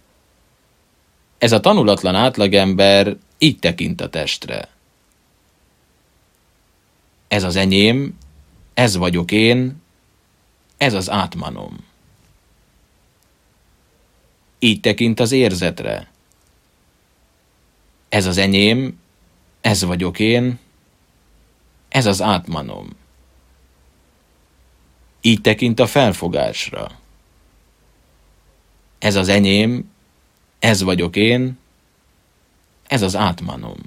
ez 1.39 1.53
a 1.53 1.61
tanulatlan 1.61 2.15
átlagember 2.15 3.17
így 3.39 3.59
tekint 3.59 4.01
a 4.01 4.09
testre. 4.09 4.69
Ez 7.29 7.43
az 7.43 7.57
enyém, 7.57 8.19
ez 8.75 8.97
vagyok 8.97 9.31
én, 9.31 9.82
ez 10.83 10.95
az 10.95 11.11
átmanom. 11.11 11.85
Így 14.59 14.81
tekint 14.81 15.21
az 15.21 15.33
érzetre. 15.33 16.11
Ez 18.09 18.27
az 18.27 18.37
enyém, 18.37 19.01
ez 19.61 19.85
vagyok 19.85 20.19
én, 20.19 20.59
ez 21.89 22.07
az 22.07 22.23
átmanom. 22.23 22.89
Így 25.21 25.41
tekint 25.41 25.81
a 25.81 25.87
felfogásra. 25.87 26.91
Ez 28.99 29.15
az 29.15 29.29
enyém, 29.29 29.91
ez 30.59 30.83
vagyok 30.83 31.17
én, 31.17 31.59
ez 32.87 33.03
az 33.03 33.17
átmanom. 33.17 33.79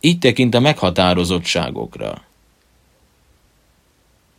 Így 0.00 0.18
tekint 0.18 0.54
a 0.54 0.60
meghatározottságokra. 0.60 2.25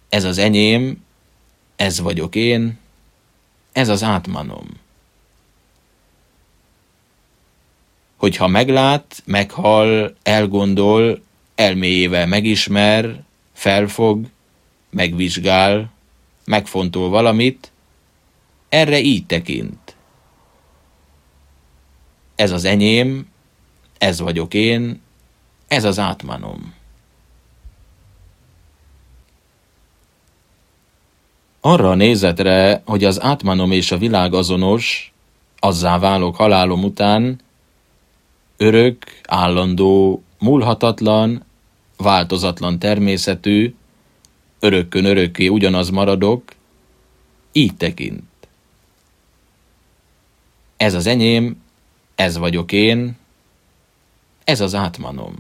Ez 0.10 0.24
az 0.24 0.38
enyém, 0.38 1.04
ez 1.76 2.00
vagyok 2.00 2.36
én, 2.36 2.80
ez 3.72 3.90
az 3.90 4.04
átmanom. 4.04 4.68
Hogyha 8.16 8.48
meglát, 8.48 9.22
meghal, 9.26 10.16
elgondol, 10.24 11.22
elméjével 11.56 12.28
megismer, 12.28 13.24
felfog, 13.54 14.26
megvizsgál, 14.90 15.92
megfontol 16.46 17.10
valamit, 17.10 17.72
erre 18.70 19.00
így 19.00 19.26
tekint. 19.26 19.96
Ez 22.36 22.52
az 22.52 22.66
enyém, 22.66 23.28
ez 23.98 24.20
vagyok 24.20 24.54
én, 24.54 25.02
ez 25.68 25.84
az 25.84 26.00
átmanom. 26.00 26.74
Arra 31.62 31.90
a 31.90 31.96
nézetre, 31.96 32.82
hogy 32.86 33.04
az 33.04 33.22
átmanom 33.22 33.72
és 33.72 33.92
a 33.92 33.98
világ 33.98 34.34
azonos, 34.34 35.14
azzá 35.60 36.00
válok 36.00 36.36
halálom 36.36 36.84
után, 36.84 37.40
örök, 38.58 39.22
állandó, 39.28 40.24
múlhatatlan, 40.40 41.46
változatlan 41.98 42.80
természetű, 42.80 43.76
örökkön 44.60 45.06
örökké 45.06 45.48
ugyanaz 45.48 45.90
maradok, 45.90 46.44
így 47.52 47.76
tekint. 47.76 48.24
Ez 50.78 50.94
az 50.94 51.06
enyém, 51.06 51.62
ez 52.16 52.38
vagyok 52.38 52.72
én, 52.72 53.18
ez 54.44 54.62
az 54.62 54.76
átmanom. 54.76 55.36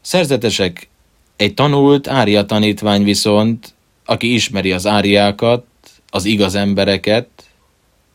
Szerzetesek, 0.00 0.88
egy 1.36 1.54
tanult 1.54 2.08
ária 2.08 2.44
tanítvány 2.44 3.04
viszont, 3.04 3.74
aki 4.04 4.34
ismeri 4.34 4.72
az 4.72 4.86
áriákat, 4.86 5.66
az 6.08 6.24
igaz 6.24 6.54
embereket, 6.54 7.28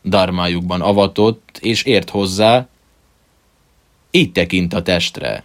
darmájukban 0.04 0.80
avatott 0.80 1.58
és 1.60 1.82
ért 1.82 2.10
hozzá, 2.10 2.68
így 4.10 4.32
tekint 4.32 4.74
a 4.74 4.82
testre. 4.82 5.44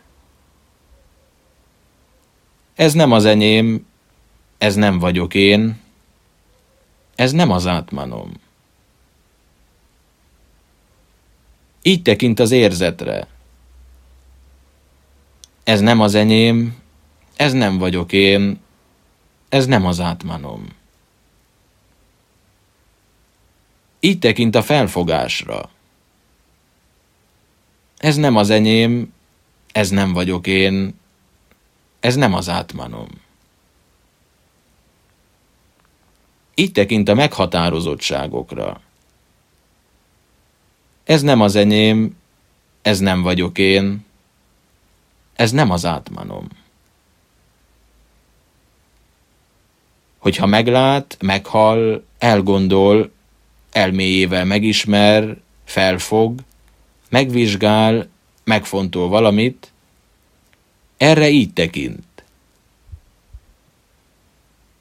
Ez 2.76 2.94
nem 2.94 3.12
az 3.12 3.26
enyém, 3.26 3.86
ez 4.58 4.76
nem 4.76 5.00
vagyok 5.00 5.34
én, 5.34 5.80
ez 7.16 7.32
nem 7.32 7.52
az 7.52 7.68
átmanom. 7.68 8.32
Így 11.82 12.02
tekint 12.02 12.40
az 12.40 12.52
érzetre. 12.52 13.28
Ez 15.64 15.80
nem 15.80 16.00
az 16.00 16.16
enyém, 16.16 16.76
ez 17.36 17.54
nem 17.54 17.78
vagyok 17.78 18.12
én, 18.12 18.60
ez 19.50 19.66
nem 19.66 19.86
az 19.86 20.00
átmanom. 20.00 20.68
Így 24.00 24.20
tekint 24.20 24.56
a 24.56 24.62
felfogásra. 24.62 25.70
Ez 27.98 28.16
nem 28.16 28.36
az 28.36 28.50
enyém, 28.50 29.14
ez 29.72 29.90
nem 29.90 30.14
vagyok 30.14 30.48
én, 30.48 31.00
ez 32.00 32.16
nem 32.16 32.34
az 32.34 32.50
átmanom. 32.50 33.08
Így 36.56 36.72
tekint 36.72 37.10
a 37.10 37.14
meghatározottságokra. 37.14 38.82
Ez 41.04 41.22
nem 41.22 41.42
az 41.42 41.56
enyém, 41.56 42.18
ez 42.82 43.00
nem 43.00 43.22
vagyok 43.22 43.58
én, 43.58 44.06
ez 45.36 45.52
nem 45.52 45.72
az 45.72 45.86
átmanom. 45.86 46.48
Hogyha 50.26 50.46
meglát, 50.46 51.18
meghal, 51.22 52.04
elgondol, 52.18 53.12
elméjével 53.72 54.46
megismer, 54.46 55.38
felfog, 55.66 56.40
megvizsgál, 57.10 58.08
megfontol 58.44 59.08
valamit, 59.08 59.72
erre 60.98 61.30
így 61.30 61.54
tekint. 61.54 62.24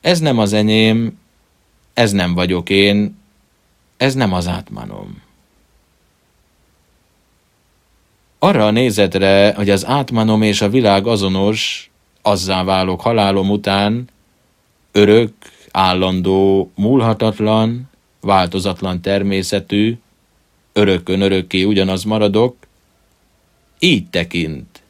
Ez 0.00 0.18
nem 0.20 0.38
az 0.38 0.52
enyém, 0.52 1.18
ez 1.94 2.12
nem 2.12 2.34
vagyok 2.34 2.70
én, 2.70 3.18
ez 3.96 4.14
nem 4.14 4.32
az 4.32 4.48
átmanom. 4.48 5.22
Arra 8.38 8.66
a 8.66 8.70
nézetre, 8.70 9.54
hogy 9.56 9.70
az 9.70 9.86
átmanom 9.86 10.42
és 10.42 10.60
a 10.60 10.68
világ 10.68 11.06
azonos, 11.06 11.90
azzá 12.22 12.62
válok 12.62 13.00
halálom 13.00 13.50
után, 13.50 14.12
örök, 14.96 15.32
állandó, 15.70 16.70
múlhatatlan, 16.74 17.90
változatlan 18.20 19.00
természetű, 19.00 19.98
örökön 20.72 21.20
örökké 21.20 21.62
ugyanaz 21.62 22.04
maradok, 22.04 22.56
így 23.78 24.10
tekint. 24.10 24.82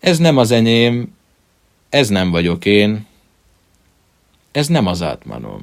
Ez 0.00 0.18
nem 0.18 0.36
az 0.36 0.50
enyém, 0.50 1.14
ez 1.88 2.08
nem 2.08 2.30
vagyok 2.30 2.64
én, 2.64 3.06
ez 4.52 4.66
nem 4.66 4.86
az 4.86 5.02
átmanom. 5.02 5.60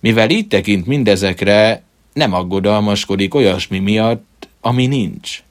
Mivel 0.00 0.30
így 0.30 0.48
tekint 0.48 0.86
mindezekre, 0.86 1.82
nem 2.12 2.32
aggodalmaskodik 2.32 3.34
olyasmi 3.34 3.78
miatt, 3.78 4.48
ami 4.60 4.86
nincs. 4.86 5.44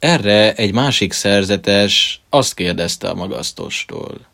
Erre 0.00 0.54
egy 0.54 0.72
másik 0.72 1.12
szerzetes 1.12 2.20
azt 2.28 2.54
kérdezte 2.54 3.08
a 3.08 3.14
magasztostól. 3.14 4.26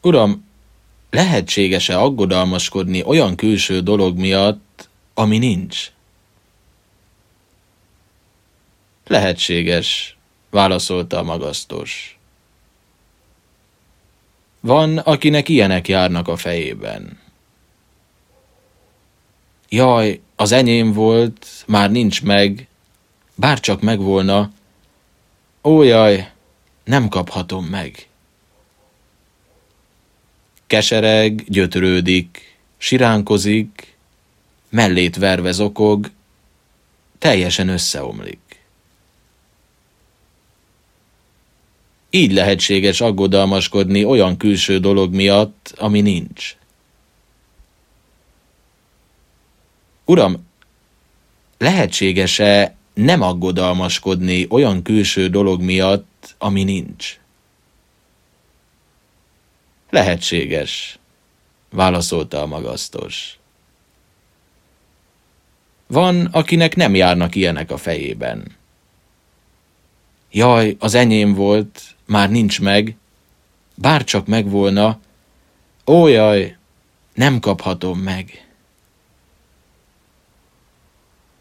Uram, 0.00 0.48
lehetséges-e 1.10 2.00
aggodalmaskodni 2.00 3.02
olyan 3.02 3.36
külső 3.36 3.80
dolog 3.80 4.18
miatt, 4.18 4.88
ami 5.14 5.38
nincs? 5.38 5.92
Lehetséges, 9.06 10.16
válaszolta 10.50 11.18
a 11.18 11.22
magasztos. 11.22 12.18
Van, 14.60 14.98
akinek 14.98 15.48
ilyenek 15.48 15.88
járnak 15.88 16.28
a 16.28 16.36
fejében. 16.36 17.20
Jaj, 19.68 20.20
az 20.36 20.52
enyém 20.52 20.92
volt, 20.92 21.46
már 21.66 21.90
nincs 21.90 22.22
meg, 22.22 22.68
bár 23.34 23.60
csak 23.60 23.80
megvolna. 23.80 24.50
Ó 25.62 25.82
jaj, 25.82 26.30
nem 26.84 27.08
kaphatom 27.08 27.64
meg. 27.64 28.08
Kesereg, 30.66 31.44
gyötrődik, 31.48 32.56
siránkozik, 32.76 33.96
mellét 34.68 35.16
verve 35.16 35.52
zokog, 35.52 36.10
teljesen 37.18 37.68
összeomlik. 37.68 38.38
Így 42.10 42.32
lehetséges 42.32 43.00
aggodalmaskodni 43.00 44.04
olyan 44.04 44.36
külső 44.36 44.78
dolog 44.78 45.14
miatt, 45.14 45.74
ami 45.76 46.00
nincs. 46.00 46.56
Uram, 50.04 50.46
lehetséges-e 51.58 52.74
nem 52.94 53.22
aggodalmaskodni 53.22 54.46
olyan 54.50 54.82
külső 54.82 55.28
dolog 55.28 55.60
miatt, 55.60 56.34
ami 56.38 56.64
nincs? 56.64 57.18
Lehetséges, 59.90 60.98
válaszolta 61.70 62.40
a 62.42 62.46
magasztos. 62.46 63.38
Van, 65.86 66.24
akinek 66.24 66.76
nem 66.76 66.94
járnak 66.94 67.34
ilyenek 67.34 67.70
a 67.70 67.76
fejében. 67.76 68.56
Jaj, 70.30 70.76
az 70.78 70.94
enyém 70.94 71.34
volt, 71.34 71.82
már 72.04 72.30
nincs 72.30 72.60
meg, 72.60 72.96
bár 73.74 74.04
csak 74.04 74.26
megvolna, 74.26 75.00
ó 75.86 76.06
jaj, 76.06 76.56
nem 77.14 77.40
kaphatom 77.40 77.98
meg. 77.98 78.48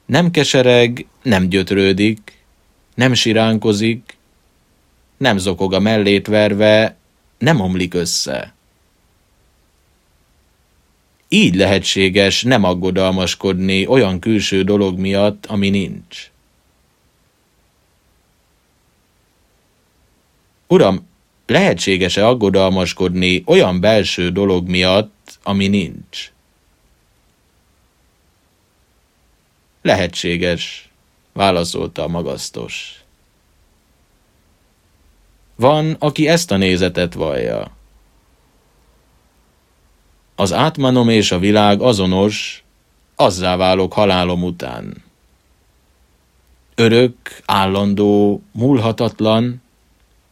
Nem 0.05 0.31
kesereg, 0.31 1.05
nem 1.21 1.47
gyötrődik, 1.47 2.43
nem 2.95 3.13
siránkozik, 3.13 4.17
nem 5.17 5.37
zokog 5.37 5.73
a 5.73 5.79
mellét 5.79 6.27
verve, 6.27 6.95
nem 7.37 7.59
omlik 7.59 7.93
össze. 7.93 8.53
Így 11.27 11.55
lehetséges 11.55 12.43
nem 12.43 12.63
aggodalmaskodni 12.63 13.87
olyan 13.87 14.19
külső 14.19 14.63
dolog 14.63 14.99
miatt, 14.99 15.45
ami 15.45 15.69
nincs. 15.69 16.31
Uram, 20.67 21.07
lehetséges-e 21.45 22.27
aggodalmaskodni 22.27 23.43
olyan 23.45 23.79
belső 23.79 24.29
dolog 24.29 24.67
miatt, 24.67 25.39
ami 25.43 25.67
nincs? 25.67 26.32
Lehetséges, 29.83 30.89
válaszolta 31.33 32.03
a 32.03 32.07
magasztos. 32.07 33.03
Van, 35.55 35.95
aki 35.99 36.27
ezt 36.27 36.51
a 36.51 36.57
nézetet 36.57 37.13
vallja. 37.13 37.71
Az 40.35 40.53
átmanom 40.53 41.09
és 41.09 41.31
a 41.31 41.39
világ 41.39 41.81
azonos, 41.81 42.63
azzá 43.15 43.55
válok 43.55 43.93
halálom 43.93 44.43
után. 44.43 45.03
Örök, 46.75 47.15
állandó, 47.45 48.41
múlhatatlan, 48.51 49.61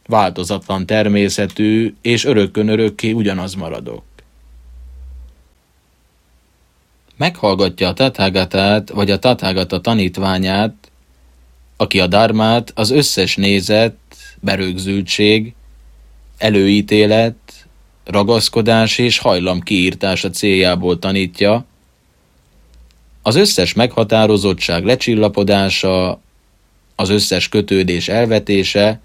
változatlan 0.06 0.86
természetű, 0.86 1.94
és 2.02 2.24
örökkön 2.24 2.68
örökké 2.68 3.12
ugyanaz 3.12 3.54
maradok. 3.54 4.11
Meghallgatja 7.16 7.88
a 7.88 7.92
Tathagata-t 7.92 8.90
vagy 8.90 9.10
a 9.10 9.18
Tathagata 9.18 9.80
tanítványát, 9.80 10.90
aki 11.76 12.00
a 12.00 12.06
darmát 12.06 12.72
az 12.74 12.90
összes 12.90 13.36
nézet, 13.36 13.96
berögzültség, 14.40 15.54
előítélet, 16.38 17.66
ragaszkodás 18.04 18.98
és 18.98 19.18
hajlam 19.18 19.60
kiírtása 19.60 20.30
céljából 20.30 20.98
tanítja, 20.98 21.64
az 23.22 23.34
összes 23.34 23.72
meghatározottság 23.72 24.84
lecsillapodása, 24.84 26.20
az 26.96 27.08
összes 27.08 27.48
kötődés 27.48 28.08
elvetése, 28.08 29.00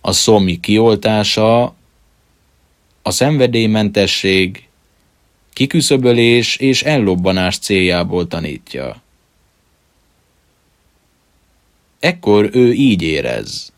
a 0.00 0.12
szomi 0.12 0.60
kioltása, 0.60 1.74
a 3.02 3.10
szenvedélymentesség, 3.10 4.67
kiküszöbölés 5.58 6.56
és 6.56 6.82
ellobbanás 6.82 7.58
céljából 7.58 8.26
tanítja. 8.26 9.02
Ekkor 11.98 12.50
ő 12.52 12.72
így 12.72 13.02
érez. 13.02 13.72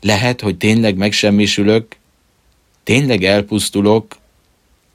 Lehet, 0.00 0.40
hogy 0.40 0.56
tényleg 0.56 0.96
megsemmisülök, 0.96 1.96
tényleg 2.82 3.24
elpusztulok, 3.24 4.16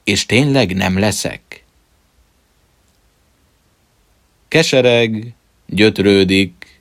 és 0.04 0.26
tényleg 0.26 0.76
nem 0.76 1.00
leszek. 1.00 1.64
Kesereg, 4.48 5.34
gyötrődik, 5.66 6.80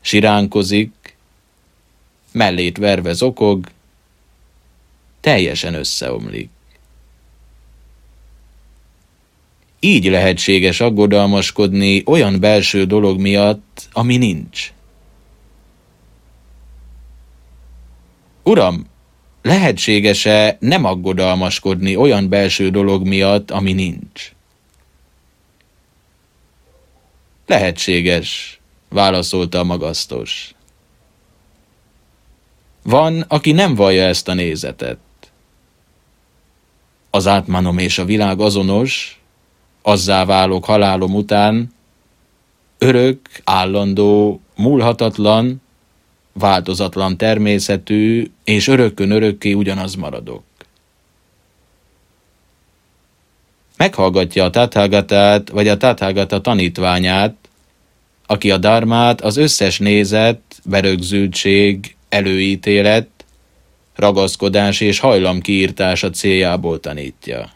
siránkozik, 0.00 1.16
mellét 2.30 2.76
verve 2.76 3.12
zokog, 3.12 3.70
teljesen 5.20 5.74
összeomlik. 5.74 6.50
Így 9.84 10.10
lehetséges 10.10 10.80
aggodalmaskodni 10.80 12.02
olyan 12.06 12.40
belső 12.40 12.84
dolog 12.84 13.20
miatt, 13.20 13.88
ami 13.92 14.16
nincs. 14.16 14.72
Uram, 18.42 18.86
lehetséges-e 19.42 20.56
nem 20.60 20.84
aggodalmaskodni 20.84 21.96
olyan 21.96 22.28
belső 22.28 22.70
dolog 22.70 23.06
miatt, 23.06 23.50
ami 23.50 23.72
nincs? 23.72 24.32
Lehetséges, 27.46 28.60
válaszolta 28.88 29.58
a 29.58 29.64
magasztos. 29.64 30.54
Van, 32.82 33.20
aki 33.20 33.52
nem 33.52 33.74
vallja 33.74 34.02
ezt 34.02 34.28
a 34.28 34.34
nézetet. 34.34 34.98
Az 37.10 37.26
átmanom 37.26 37.78
és 37.78 37.98
a 37.98 38.04
világ 38.04 38.40
azonos, 38.40 39.21
azzá 39.82 40.24
válok 40.24 40.64
halálom 40.64 41.14
után, 41.14 41.72
örök, 42.78 43.20
állandó, 43.44 44.40
múlhatatlan, 44.56 45.62
változatlan 46.32 47.16
természetű, 47.16 48.30
és 48.44 48.68
örökkön 48.68 49.10
örökké 49.10 49.52
ugyanaz 49.52 49.94
maradok. 49.94 50.42
Meghallgatja 53.76 54.44
a 54.44 54.50
Tathagata-t, 54.50 55.48
vagy 55.48 55.68
a 55.68 55.76
Tathagata 55.76 56.40
tanítványát, 56.40 57.34
aki 58.26 58.50
a 58.50 58.56
darmát 58.56 59.20
az 59.20 59.36
összes 59.36 59.78
nézet, 59.78 60.40
berögzültség, 60.64 61.96
előítélet, 62.08 63.08
ragaszkodás 63.94 64.80
és 64.80 64.98
hajlam 64.98 65.40
kiírtása 65.40 66.10
céljából 66.10 66.80
tanítja. 66.80 67.50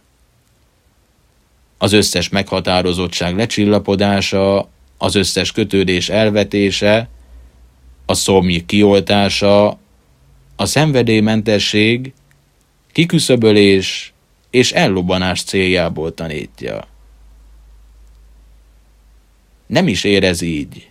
Az 1.79 1.93
összes 1.93 2.29
meghatározottság 2.29 3.37
lecsillapodása, 3.37 4.69
az 4.99 5.15
összes 5.15 5.53
kötődés 5.53 6.09
elvetése, 6.09 7.09
a 8.07 8.15
szomj 8.15 8.65
kioltása, 8.67 9.79
a 10.57 10.67
szenvedélymentesség, 10.67 12.12
kiküszöbölés 12.93 14.12
és 14.51 14.73
ellobbanás 14.73 15.43
céljából 15.43 16.15
tanítja. 16.15 16.87
Nem 19.67 19.89
is 19.89 20.05
érez 20.05 20.41
így. 20.41 20.91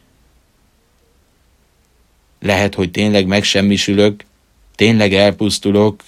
Lehet, 2.39 2.76
hogy 2.76 2.91
tényleg 2.91 3.28
megsemmisülök, 3.28 4.26
tényleg 4.76 5.13
elpusztulok, 5.13 6.04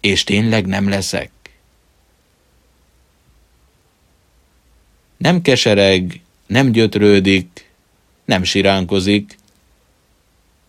és 0.00 0.24
tényleg 0.24 0.66
nem 0.66 0.88
leszek. 0.88 1.30
Nem 5.22 5.42
kesereg, 5.42 6.20
nem 6.46 6.72
gyötrődik, 6.72 7.70
nem 8.24 8.42
siránkozik, 8.42 9.38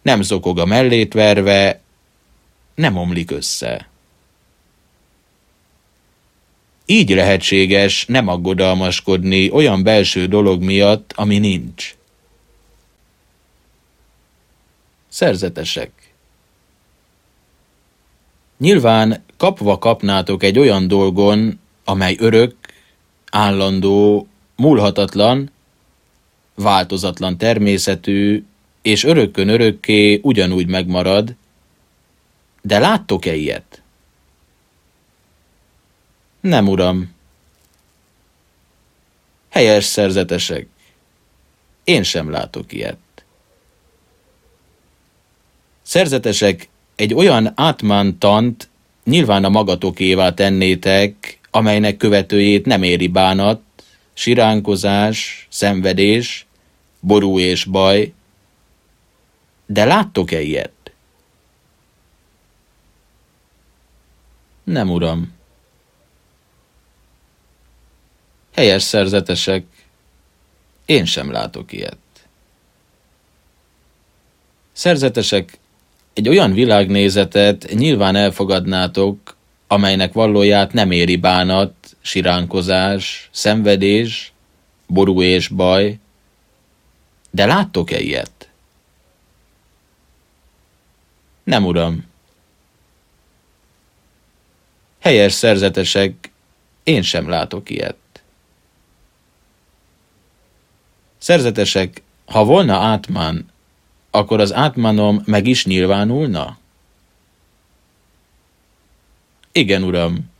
nem 0.02 0.22
zokog 0.22 0.60
a 0.60 0.66
mellét 0.66 1.14
verve, 1.14 1.82
nem 2.76 2.98
omlik 2.98 3.32
össze. 3.32 3.90
Így 6.86 7.10
lehetséges 7.10 8.06
nem 8.06 8.28
aggodalmaskodni 8.28 9.50
olyan 9.52 9.84
belső 9.84 10.28
dolog 10.28 10.64
miatt, 10.64 11.14
ami 11.16 11.38
nincs. 11.38 11.96
Szerzetesek 15.08 15.92
Nyilván 18.58 19.24
kapva 19.38 19.78
kapnátok 19.78 20.44
egy 20.44 20.60
olyan 20.60 20.88
dolgon, 20.88 21.60
amely 21.84 22.16
örök, 22.20 22.56
állandó, 23.32 24.28
múlhatatlan, 24.64 25.52
változatlan 26.56 27.38
természetű, 27.38 28.44
és 28.82 29.04
örökkön 29.04 29.48
örökké 29.48 30.20
ugyanúgy 30.24 30.68
megmarad, 30.68 31.36
de 32.62 32.80
láttok-e 32.80 33.36
ilyet? 33.36 33.82
Nem, 36.40 36.68
uram. 36.68 37.14
Helyes 39.50 39.86
szerzetesek. 39.86 40.68
Én 41.84 42.04
sem 42.04 42.30
látok 42.30 42.74
ilyet. 42.74 42.98
Szerzetesek, 45.82 46.70
egy 46.96 47.14
olyan 47.14 47.52
átmántant 47.56 48.70
nyilván 49.04 49.44
a 49.44 49.50
magatokévá 49.50 50.34
tennétek, 50.34 51.40
amelynek 51.52 51.98
követőjét 51.98 52.66
nem 52.66 52.84
éri 52.84 53.08
bánat, 53.08 53.62
siránkozás, 54.14 55.48
szenvedés, 55.50 56.46
ború 57.00 57.40
és 57.40 57.64
baj. 57.64 58.14
De 59.66 59.86
láttok-e 59.86 60.42
ilyet? 60.42 60.72
Nem, 64.64 64.90
uram. 64.90 65.34
Helyes 68.54 68.84
szerzetesek, 68.84 69.66
én 70.86 71.06
sem 71.06 71.32
látok 71.32 71.72
ilyet. 71.72 71.98
Szerzetesek, 74.72 75.58
egy 76.14 76.30
olyan 76.30 76.54
világnézetet 76.54 77.74
nyilván 77.74 78.16
elfogadnátok, 78.16 79.36
amelynek 79.68 80.14
vallóját 80.14 80.74
nem 80.74 80.92
éri 80.92 81.16
bánat, 81.16 81.74
siránkozás, 82.04 83.30
szenvedés, 83.32 84.32
ború 84.88 85.22
és 85.22 85.48
baj. 85.48 86.00
De 87.32 87.46
láttok-e 87.46 88.00
ilyet? 88.00 88.50
Nem, 91.44 91.66
uram. 91.66 92.06
Helyes 95.00 95.34
szerzetesek, 95.34 96.32
én 96.84 97.02
sem 97.02 97.30
látok 97.30 97.70
ilyet. 97.70 97.98
Szerzetesek, 101.18 102.02
ha 102.26 102.44
volna 102.44 102.78
átmán, 102.78 103.52
akkor 104.12 104.40
az 104.40 104.54
átmanom 104.54 105.22
meg 105.26 105.48
is 105.48 105.66
nyilvánulna? 105.66 106.58
Igen, 109.52 109.84
uram. 109.84 110.32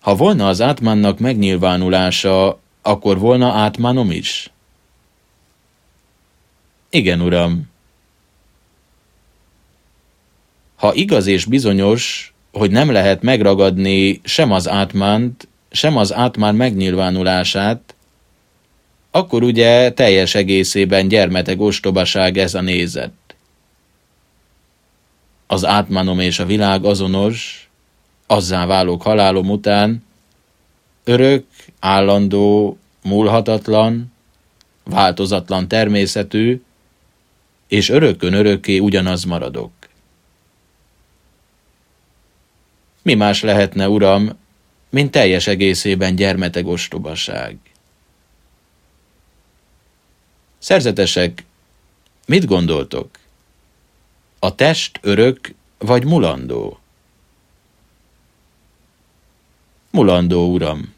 Ha 0.00 0.14
volna 0.14 0.48
az 0.48 0.60
átmannak 0.60 1.18
megnyilvánulása, 1.18 2.58
akkor 2.82 3.18
volna 3.18 3.52
átmanom 3.52 4.10
is? 4.10 4.50
Igen, 6.90 7.20
uram. 7.20 7.68
Ha 10.76 10.94
igaz 10.94 11.26
és 11.26 11.44
bizonyos, 11.44 12.34
hogy 12.52 12.70
nem 12.70 12.90
lehet 12.90 13.22
megragadni 13.22 14.20
sem 14.24 14.52
az 14.52 14.68
átmánt, 14.68 15.48
sem 15.70 15.96
az 15.96 16.12
átmán 16.12 16.54
megnyilvánulását, 16.54 17.94
akkor 19.10 19.42
ugye 19.42 19.92
teljes 19.92 20.34
egészében 20.34 21.08
gyermeteg 21.08 21.60
ostobaság 21.60 22.38
ez 22.38 22.54
a 22.54 22.60
nézet. 22.60 23.12
Az 25.46 25.64
átmanom 25.64 26.20
és 26.20 26.38
a 26.38 26.46
világ 26.46 26.84
azonos, 26.84 27.69
azzá 28.30 28.66
válok 28.66 29.02
halálom 29.02 29.50
után, 29.50 30.04
örök, 31.04 31.46
állandó, 31.80 32.78
múlhatatlan, 33.02 34.12
változatlan 34.84 35.68
természetű, 35.68 36.62
és 37.68 37.88
örökön 37.88 38.32
örökké 38.32 38.78
ugyanaz 38.78 39.24
maradok. 39.24 39.72
Mi 43.02 43.14
más 43.14 43.42
lehetne, 43.42 43.88
uram, 43.88 44.38
mint 44.90 45.10
teljes 45.10 45.46
egészében 45.46 46.16
gyermeteg 46.16 46.66
ostobaság? 46.66 47.58
Szerzetesek, 50.58 51.44
mit 52.26 52.46
gondoltok? 52.46 53.18
A 54.38 54.54
test 54.54 54.98
örök 55.02 55.54
vagy 55.78 56.04
mulandó? 56.04 56.79
Mulandó, 59.90 60.52
uram. 60.52 60.94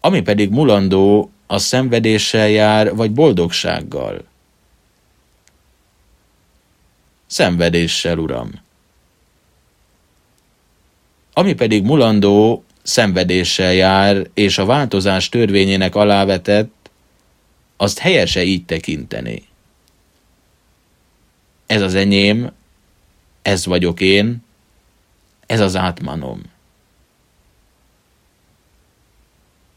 Ami 0.00 0.20
pedig 0.20 0.50
mulandó, 0.50 1.30
a 1.46 1.58
szenvedéssel 1.58 2.48
jár, 2.48 2.94
vagy 2.94 3.10
boldogsággal? 3.10 4.24
Szenvedéssel, 7.26 8.18
uram. 8.18 8.50
Ami 11.32 11.54
pedig 11.54 11.82
mulandó, 11.82 12.64
szenvedéssel 12.82 13.72
jár, 13.72 14.28
és 14.34 14.58
a 14.58 14.64
változás 14.64 15.28
törvényének 15.28 15.94
alávetett, 15.94 16.90
azt 17.76 17.98
helyese 17.98 18.44
így 18.44 18.64
tekinteni. 18.64 19.48
Ez 21.66 21.82
az 21.82 21.94
enyém, 21.94 22.52
ez 23.42 23.66
vagyok 23.66 24.00
én, 24.00 24.44
ez 25.46 25.60
az 25.60 25.76
átmanom. 25.76 26.42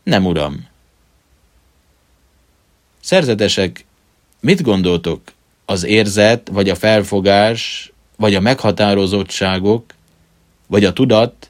Nem, 0.03 0.25
uram. 0.25 0.67
Szerzetesek, 2.99 3.85
mit 4.39 4.61
gondoltok? 4.61 5.21
Az 5.65 5.83
érzet, 5.83 6.47
vagy 6.51 6.69
a 6.69 6.75
felfogás, 6.75 7.91
vagy 8.15 8.35
a 8.35 8.39
meghatározottságok, 8.39 9.93
vagy 10.67 10.85
a 10.85 10.93
tudat 10.93 11.49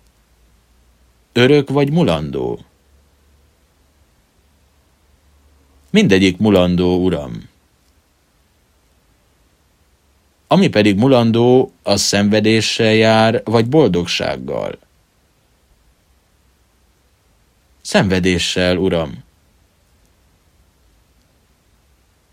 örök 1.34 1.69
vagy 1.69 1.91
mulandó? 1.91 2.65
Mindegyik 5.89 6.38
mulandó, 6.38 7.03
uram. 7.03 7.49
Ami 10.51 10.67
pedig 10.67 10.97
mulandó, 10.97 11.71
az 11.83 12.01
szenvedéssel 12.01 12.93
jár, 12.93 13.41
vagy 13.45 13.67
boldogsággal. 13.67 14.77
Szenvedéssel, 17.81 18.77
uram. 18.77 19.23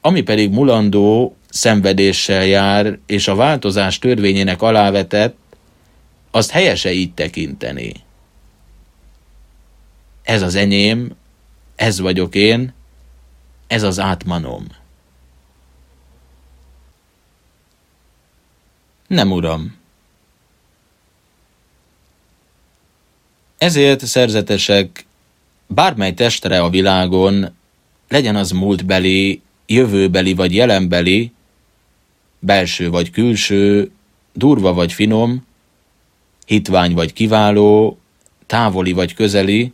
Ami 0.01 0.21
pedig 0.23 0.51
mulandó, 0.51 1.37
szenvedéssel 1.49 2.45
jár, 2.45 2.99
és 3.07 3.29
a 3.29 3.35
változás 3.35 3.99
törvényének 3.99 4.63
alávetett, 4.63 5.37
azt 6.31 6.51
helyese 6.51 6.93
így 6.93 7.15
tekinteni. 7.15 7.93
Ez 10.23 10.43
az 10.43 10.55
enyém, 10.55 11.17
ez 11.75 12.01
vagyok 12.01 12.35
én, 12.35 12.75
ez 13.67 13.83
az 13.83 13.99
átmanom. 13.99 14.67
Nem, 19.07 19.33
uram. 19.33 19.77
Ezért 23.59 24.07
szerzetesek, 24.07 25.07
bármely 25.67 26.15
testre 26.15 26.61
a 26.61 26.71
világon, 26.71 27.55
legyen 28.09 28.37
az 28.37 28.51
múltbeli, 28.51 29.41
jövőbeli 29.67 30.35
vagy 30.35 30.55
jelenbeli, 30.55 31.33
belső 32.39 32.91
vagy 32.91 33.11
külső, 33.11 33.91
durva 34.33 34.73
vagy 34.73 34.93
finom, 34.93 35.47
hitvány 36.47 36.95
vagy 36.95 37.13
kiváló, 37.13 37.99
távoli 38.47 38.93
vagy 38.93 39.15
közeli, 39.15 39.73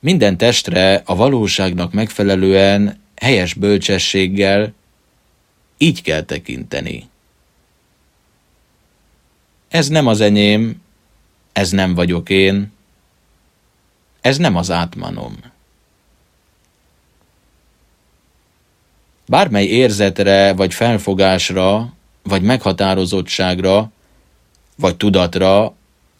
minden 0.00 0.36
testre 0.36 1.02
a 1.04 1.14
valóságnak 1.14 1.92
megfelelően 1.92 3.00
helyes 3.16 3.54
bölcsességgel 3.54 4.72
így 5.78 6.02
kell 6.02 6.22
tekinteni. 6.22 7.08
Ez 9.68 9.88
nem 9.88 10.06
az 10.06 10.20
enyém, 10.20 10.82
ez 11.52 11.70
nem 11.70 11.94
vagyok 11.94 12.30
én, 12.30 12.72
ez 14.20 14.36
nem 14.36 14.56
az 14.56 14.70
átmanom. 14.70 15.36
Bármely 19.26 19.64
érzetre, 19.64 20.52
vagy 20.52 20.74
felfogásra, 20.74 21.92
vagy 22.22 22.42
meghatározottságra, 22.42 23.90
vagy 24.76 24.96
tudatra, 24.96 25.74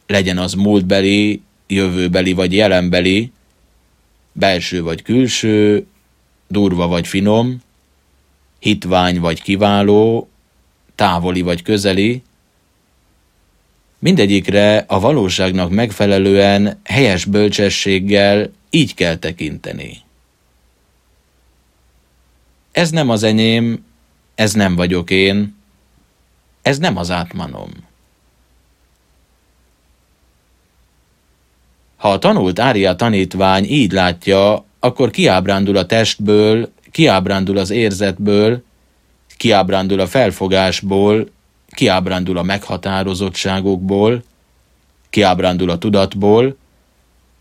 legyen 0.07 0.39
az 0.39 0.53
múltbeli, 0.53 1.43
jövőbeli 1.67 2.33
vagy 2.33 2.53
jelenbeli, 2.53 3.33
belső 4.33 4.83
vagy 4.83 5.03
külső, 5.03 5.87
durva 6.49 6.87
vagy 6.87 7.07
finom, 7.07 7.63
hitvány 8.59 9.21
vagy 9.21 9.43
kiváló, 9.43 10.29
távoli 10.95 11.41
vagy 11.41 11.63
közeli, 11.63 12.23
mindegyikre 13.99 14.85
a 14.87 15.01
valóságnak 15.01 15.71
megfelelően 15.71 16.81
helyes 16.85 17.25
bölcsességgel 17.25 18.51
így 18.71 18.95
kell 18.95 19.17
tekinteni. 19.17 19.97
Ez 22.73 22.91
nem 22.91 23.09
az 23.09 23.23
enyém, 23.23 23.85
ez 24.35 24.53
nem 24.53 24.77
vagyok 24.77 25.11
én, 25.11 25.57
ez 26.63 26.79
nem 26.79 26.97
az 26.97 27.11
átmanom. 27.11 27.71
Ha 31.97 32.13
a 32.13 32.19
tanult 32.19 32.59
Ária 32.59 32.95
tanítvány 32.95 33.65
így 33.65 33.93
látja, 33.93 34.65
akkor 34.81 35.11
kiábrándul 35.11 35.77
a 35.77 35.87
testből, 35.87 36.73
kiábrándul 36.91 37.59
az 37.59 37.71
érzetből, 37.71 38.63
kiábrándul 39.37 40.01
a 40.01 40.07
felfogásból, 40.07 41.31
kiábrándul 41.79 42.39
a 42.39 42.43
meghatározottságokból, 42.43 44.23
kiábrándul 45.11 45.71
a 45.71 45.79
tudatból, 45.79 46.57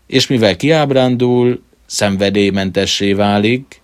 és 0.06 0.26
mivel 0.26 0.56
kiábrándul, 0.56 1.62
szenvedélymentessé 1.86 3.12
válik, 3.12 3.80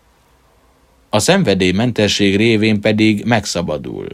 a 1.08 1.18
szenvedélymentesség 1.18 2.36
révén 2.36 2.80
pedig 2.80 3.24
megszabadul. 3.24 4.06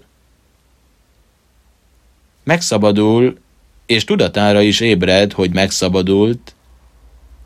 Megszabadul, 2.44 3.38
és 3.86 4.04
tudatára 4.04 4.60
is 4.60 4.80
ébred, 4.80 5.32
hogy 5.32 5.52
megszabadult, 5.52 6.54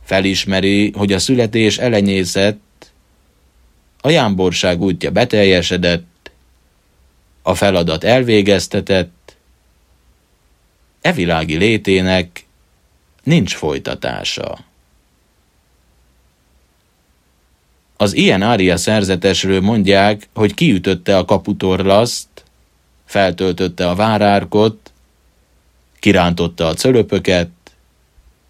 felismeri, 0.05 0.93
hogy 0.97 1.13
a 1.13 1.19
születés 1.19 1.79
elenyészett, 1.79 2.93
a 4.01 4.11
jámborság 4.11 4.83
útja 4.83 5.11
beteljesedett, 5.11 6.14
a 7.47 7.55
feladat 7.55 8.05
elvégeztetett, 8.05 9.37
e 11.01 11.13
világi 11.13 11.57
létének 11.57 12.47
nincs 13.23 13.55
folytatása. 13.55 14.59
Az 17.97 18.15
ilyen 18.15 18.43
ária 18.43 18.77
szerzetesről 18.77 19.61
mondják, 19.61 20.29
hogy 20.35 20.55
kiütötte 20.55 21.19
a 21.19 21.25
kaputorlaszt, 21.25 22.29
feltöltötte 23.05 23.89
a 23.89 23.95
várárkot, 23.95 24.93
kirántotta 25.99 26.67
a 26.67 26.75
cölöpöket, 26.75 27.51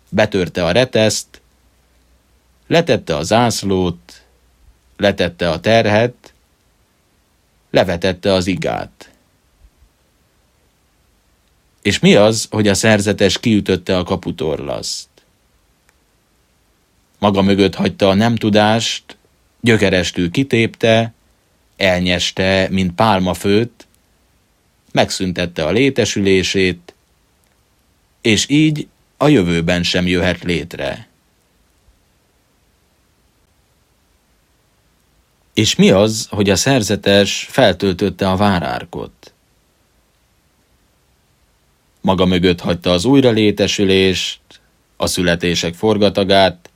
betörte 0.09 0.65
a 0.65 0.71
reteszt, 0.71 1.41
letette 2.67 3.17
a 3.17 3.23
zászlót, 3.23 4.23
letette 4.97 5.51
a 5.51 5.61
terhet, 5.61 6.34
levetette 7.75 8.33
az 8.33 8.47
igát. 8.47 9.11
És 11.83 11.99
mi 11.99 12.15
az, 12.15 12.47
hogy 12.51 12.69
a 12.69 12.75
szerzetes 12.75 13.41
kiütötte 13.41 13.99
a 13.99 14.03
kaputorlaszt? 14.03 15.09
Maga 17.19 17.43
mögött 17.43 17.75
hagyta 17.75 18.09
a 18.09 18.15
nem 18.15 18.37
tudást, 18.37 19.17
gyökerestül 19.61 20.31
kitépte, 20.31 21.13
elnyeste, 21.77 22.69
mint 22.71 22.95
pálmafőt, 22.95 23.87
megszüntette 24.93 25.65
a 25.65 25.71
létesülését, 25.71 26.95
és 28.21 28.49
így 28.49 28.89
a 29.17 29.29
jövőben 29.29 29.83
sem 29.83 30.07
jöhet 30.07 30.43
létre. 30.43 31.09
És 35.55 35.75
mi 35.75 35.91
az, 35.91 36.27
hogy 36.31 36.51
a 36.51 36.57
szerzetes 36.57 37.47
feltöltötte 37.51 38.31
a 38.31 38.37
várárkot? 38.37 39.33
Maga 42.01 42.25
mögött 42.25 42.61
hagyta 42.61 42.91
az 42.91 43.05
újralétesülést, 43.05 44.41
a 44.97 45.07
születések 45.07 45.75
forgatagát, 45.75 46.71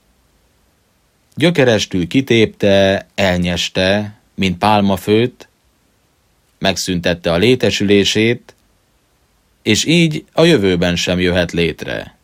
gyökerestül 1.35 2.07
kitépte, 2.07 3.07
elnyeste, 3.15 4.19
mint 4.35 4.59
pálmafőt, 4.59 5.49
megszüntette 6.59 7.33
a 7.33 7.37
létesülését, 7.37 8.55
és 9.63 9.85
így 9.85 10.25
a 10.33 10.45
jövőben 10.45 10.97
sem 10.97 11.21
jöhet 11.21 11.53
létre. 11.53 12.18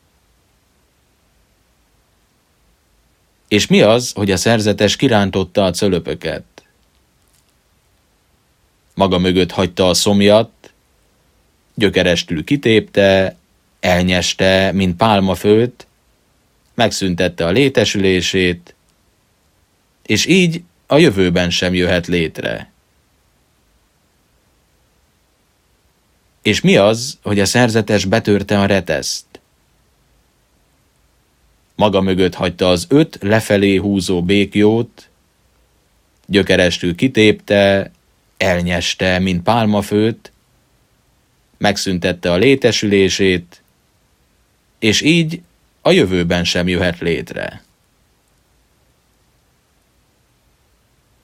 És 3.54 3.66
mi 3.66 3.80
az, 3.80 4.12
hogy 4.14 4.30
a 4.30 4.36
szerzetes 4.36 4.96
kirántotta 4.96 5.64
a 5.64 5.70
cölöpöket? 5.70 6.44
Maga 8.94 9.18
mögött 9.18 9.50
hagyta 9.50 9.88
a 9.88 9.94
szomjat, 9.94 10.72
gyökerestül 11.74 12.44
kitépte, 12.44 13.36
elnyeste, 13.80 14.72
mint 14.72 14.96
pálmafőt, 14.96 15.86
megszüntette 16.74 17.46
a 17.46 17.50
létesülését, 17.50 18.74
és 20.06 20.26
így 20.26 20.62
a 20.86 20.96
jövőben 20.96 21.50
sem 21.50 21.74
jöhet 21.74 22.06
létre. 22.06 22.72
És 26.42 26.60
mi 26.60 26.76
az, 26.76 27.18
hogy 27.22 27.40
a 27.40 27.46
szerzetes 27.46 28.04
betörte 28.04 28.60
a 28.60 28.66
reteszt? 28.66 29.33
Maga 31.74 32.00
mögött 32.00 32.34
hagyta 32.34 32.68
az 32.68 32.86
öt 32.88 33.18
lefelé 33.20 33.76
húzó 33.76 34.22
békjót, 34.22 35.08
gyökerestül 36.26 36.94
kitépte, 36.94 37.90
elnyeste, 38.36 39.18
mint 39.18 39.42
pálmafőt, 39.42 40.32
megszüntette 41.58 42.32
a 42.32 42.36
létesülését, 42.36 43.62
és 44.78 45.00
így 45.00 45.42
a 45.80 45.90
jövőben 45.90 46.44
sem 46.44 46.68
jöhet 46.68 46.98
létre. 46.98 47.62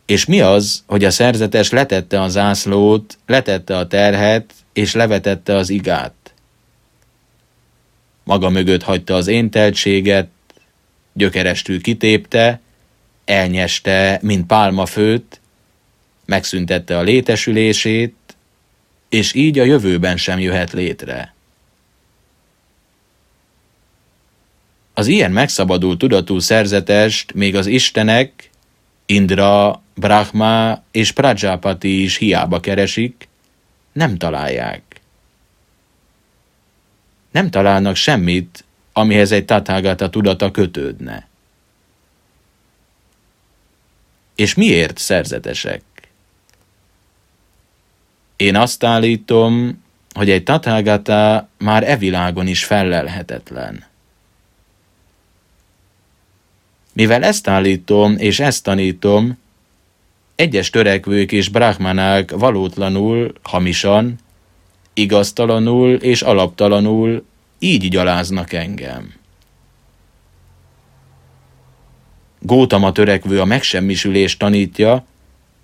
És 0.06 0.24
mi 0.24 0.40
az, 0.40 0.82
hogy 0.86 1.04
a 1.04 1.10
szerzetes 1.10 1.70
letette 1.70 2.22
a 2.22 2.28
zászlót, 2.28 3.18
letette 3.26 3.76
a 3.76 3.86
terhet, 3.86 4.52
és 4.72 4.94
levetette 4.94 5.54
az 5.54 5.70
igát? 5.70 6.14
Maga 8.24 8.48
mögött 8.48 8.82
hagyta 8.82 9.14
az 9.14 9.26
énteltséget, 9.26 10.28
gyökerestül 11.12 11.80
kitépte, 11.80 12.60
elnyeste, 13.24 14.18
mint 14.22 14.46
pálmafőt, 14.46 15.40
megszüntette 16.24 16.98
a 16.98 17.02
létesülését, 17.02 18.14
és 19.08 19.34
így 19.34 19.58
a 19.58 19.64
jövőben 19.64 20.16
sem 20.16 20.38
jöhet 20.38 20.72
létre. 20.72 21.34
Az 24.94 25.06
ilyen 25.06 25.32
megszabadult 25.32 25.98
tudatú 25.98 26.38
szerzetest 26.38 27.32
még 27.34 27.56
az 27.56 27.66
istenek, 27.66 28.50
Indra, 29.06 29.82
Brahma 29.94 30.82
és 30.90 31.12
Prajapati 31.12 32.02
is 32.02 32.16
hiába 32.16 32.60
keresik, 32.60 33.28
nem 33.92 34.16
találják. 34.16 34.82
Nem 37.30 37.50
találnak 37.50 37.96
semmit, 37.96 38.64
amihez 38.92 39.32
egy 39.32 39.44
tathagata 39.44 40.10
tudata 40.10 40.50
kötődne. 40.50 41.28
És 44.34 44.54
miért 44.54 44.98
szerzetesek? 44.98 45.82
Én 48.36 48.56
azt 48.56 48.84
állítom, 48.84 49.82
hogy 50.14 50.30
egy 50.30 50.42
tathagata 50.42 51.48
már 51.58 51.88
e 51.88 51.96
világon 51.96 52.46
is 52.46 52.64
fellelhetetlen. 52.64 53.84
Mivel 56.92 57.22
ezt 57.22 57.48
állítom 57.48 58.16
és 58.18 58.40
ezt 58.40 58.62
tanítom, 58.62 59.38
egyes 60.34 60.70
törekvők 60.70 61.32
és 61.32 61.48
brahmanák 61.48 62.30
valótlanul, 62.30 63.32
hamisan, 63.42 64.18
igaztalanul 64.94 65.94
és 65.94 66.22
alaptalanul 66.22 67.24
így 67.62 67.88
gyaláznak 67.88 68.52
engem. 68.52 69.14
Gótama 72.38 72.92
törekvő 72.92 73.40
a 73.40 73.44
megsemmisülést 73.44 74.38
tanítja, 74.38 75.04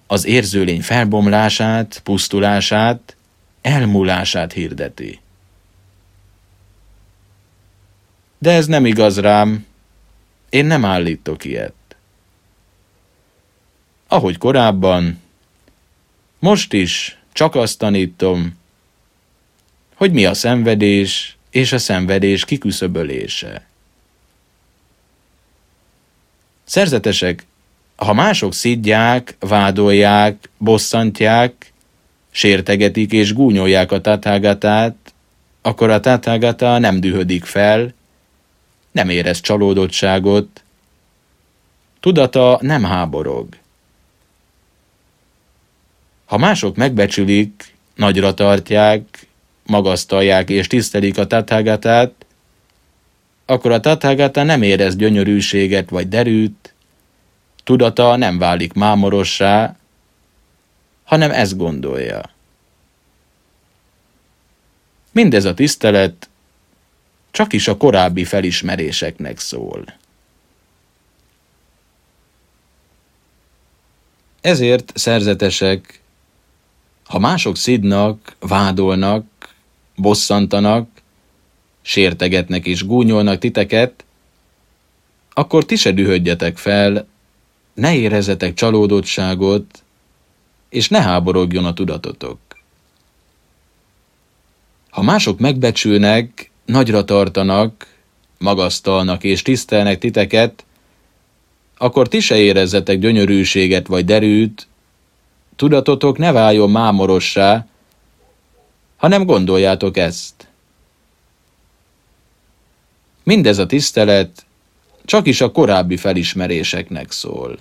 az 0.06 0.26
érzőlény 0.26 0.82
felbomlását, 0.82 2.00
pusztulását, 2.04 3.16
elmúlását 3.62 4.52
hirdeti. 4.52 5.20
De 8.38 8.50
ez 8.52 8.66
nem 8.66 8.86
igaz 8.86 9.18
rám, 9.18 9.66
én 10.48 10.64
nem 10.64 10.84
állítok 10.84 11.44
ilyet. 11.44 11.74
Ahogy 14.06 14.38
korábban, 14.38 15.20
most 16.38 16.72
is 16.72 17.18
csak 17.32 17.54
azt 17.54 17.78
tanítom, 17.78 18.58
hogy 19.94 20.12
mi 20.12 20.24
a 20.24 20.34
szenvedés 20.34 21.35
és 21.56 21.72
a 21.72 21.78
szenvedés 21.78 22.44
kiküszöbölése. 22.44 23.66
Szerzetesek, 26.64 27.46
ha 27.96 28.12
mások 28.12 28.54
szidják, 28.54 29.36
vádolják, 29.40 30.48
bosszantják, 30.58 31.72
sértegetik 32.30 33.12
és 33.12 33.32
gúnyolják 33.32 33.92
a 33.92 34.00
tatágatát, 34.00 34.96
akkor 35.62 35.90
a 35.90 36.00
tatágata 36.00 36.78
nem 36.78 37.00
dühödik 37.00 37.44
fel, 37.44 37.94
nem 38.90 39.08
érez 39.08 39.40
csalódottságot, 39.40 40.62
tudata 42.00 42.58
nem 42.62 42.84
háborog. 42.84 43.48
Ha 46.24 46.36
mások 46.36 46.76
megbecsülik, 46.76 47.74
nagyra 47.94 48.34
tartják, 48.34 49.26
magasztalják 49.66 50.50
és 50.50 50.66
tisztelik 50.66 51.18
a 51.18 51.26
tathagátát, 51.26 52.12
akkor 53.46 53.70
a 53.70 53.80
tathagata 53.80 54.42
nem 54.42 54.62
érez 54.62 54.96
gyönyörűséget 54.96 55.90
vagy 55.90 56.08
derűt, 56.08 56.74
tudata 57.64 58.16
nem 58.16 58.38
válik 58.38 58.72
mámorossá, 58.72 59.76
hanem 61.04 61.30
ezt 61.30 61.56
gondolja. 61.56 62.30
Mindez 65.12 65.44
a 65.44 65.54
tisztelet 65.54 66.28
csak 67.30 67.52
is 67.52 67.68
a 67.68 67.76
korábbi 67.76 68.24
felismeréseknek 68.24 69.38
szól. 69.38 69.84
Ezért 74.40 74.92
szerzetesek, 74.94 76.00
ha 77.04 77.18
mások 77.18 77.56
szidnak, 77.56 78.36
vádolnak, 78.38 79.26
bosszantanak, 79.96 80.88
sértegetnek 81.82 82.66
és 82.66 82.86
gúnyolnak 82.86 83.38
titeket, 83.38 84.04
akkor 85.32 85.64
ti 85.64 85.76
se 85.76 85.92
dühödjetek 85.92 86.56
fel, 86.56 87.06
ne 87.74 87.94
érezetek 87.94 88.54
csalódottságot, 88.54 89.82
és 90.68 90.88
ne 90.88 91.02
háborogjon 91.02 91.64
a 91.64 91.72
tudatotok. 91.72 92.38
Ha 94.90 95.02
mások 95.02 95.38
megbecsülnek, 95.38 96.50
nagyra 96.64 97.04
tartanak, 97.04 97.86
magasztalnak 98.38 99.24
és 99.24 99.42
tisztelnek 99.42 99.98
titeket, 99.98 100.64
akkor 101.78 102.08
ti 102.08 102.20
se 102.20 102.36
érezzetek 102.36 102.98
gyönyörűséget 102.98 103.86
vagy 103.86 104.04
derűt, 104.04 104.66
tudatotok 105.56 106.18
ne 106.18 106.32
váljon 106.32 106.70
mámorossá, 106.70 107.66
hanem 108.96 109.24
gondoljátok 109.24 109.96
ezt. 109.96 110.48
Mindez 113.22 113.58
a 113.58 113.66
tisztelet 113.66 114.46
csak 115.04 115.26
is 115.26 115.40
a 115.40 115.50
korábbi 115.50 115.96
felismeréseknek 115.96 117.10
szól. 117.10 117.58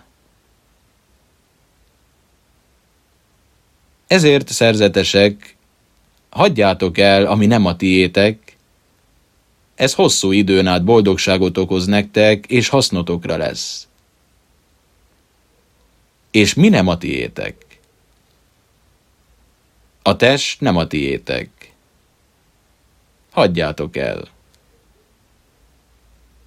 Ezért 4.07 4.49
szerzetesek, 4.49 5.55
hagyjátok 6.29 6.97
el, 6.97 7.25
ami 7.25 7.45
nem 7.45 7.65
a 7.65 7.75
tiétek, 7.75 8.57
ez 9.75 9.93
hosszú 9.93 10.31
időn 10.31 10.67
át 10.67 10.83
boldogságot 10.83 11.57
okoz 11.57 11.86
nektek, 11.86 12.45
és 12.45 12.67
hasznotokra 12.67 13.38
lesz. 13.38 13.88
És 16.31 16.53
mi 16.53 16.69
nem 16.69 16.88
a 16.88 16.97
tiétek? 16.97 17.64
A 20.08 20.16
test 20.16 20.62
nem 20.62 20.78
a 20.78 20.88
tiétek. 20.88 21.49
Hagyjátok 23.32 23.97
el. 23.97 24.28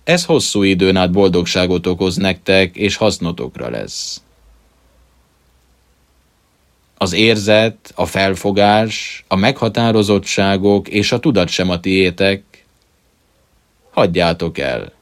Ez 0.05 0.25
hosszú 0.25 0.63
időn 0.63 0.97
át 0.97 1.11
boldogságot 1.11 1.87
okoz 1.87 2.17
nektek, 2.17 2.77
és 2.77 2.97
hasznotokra 2.97 3.71
lesz. 3.71 4.23
Az 6.97 7.13
érzet, 7.13 7.93
a 7.95 8.07
felfogás, 8.07 9.25
a 9.29 9.37
meghatározottságok 9.37 10.89
és 10.89 11.13
a 11.13 11.19
tudat 11.19 11.49
sem 11.49 11.71
a 11.71 11.81
tiétek, 11.81 12.65
hagyjátok 13.91 14.59
el. 14.59 14.93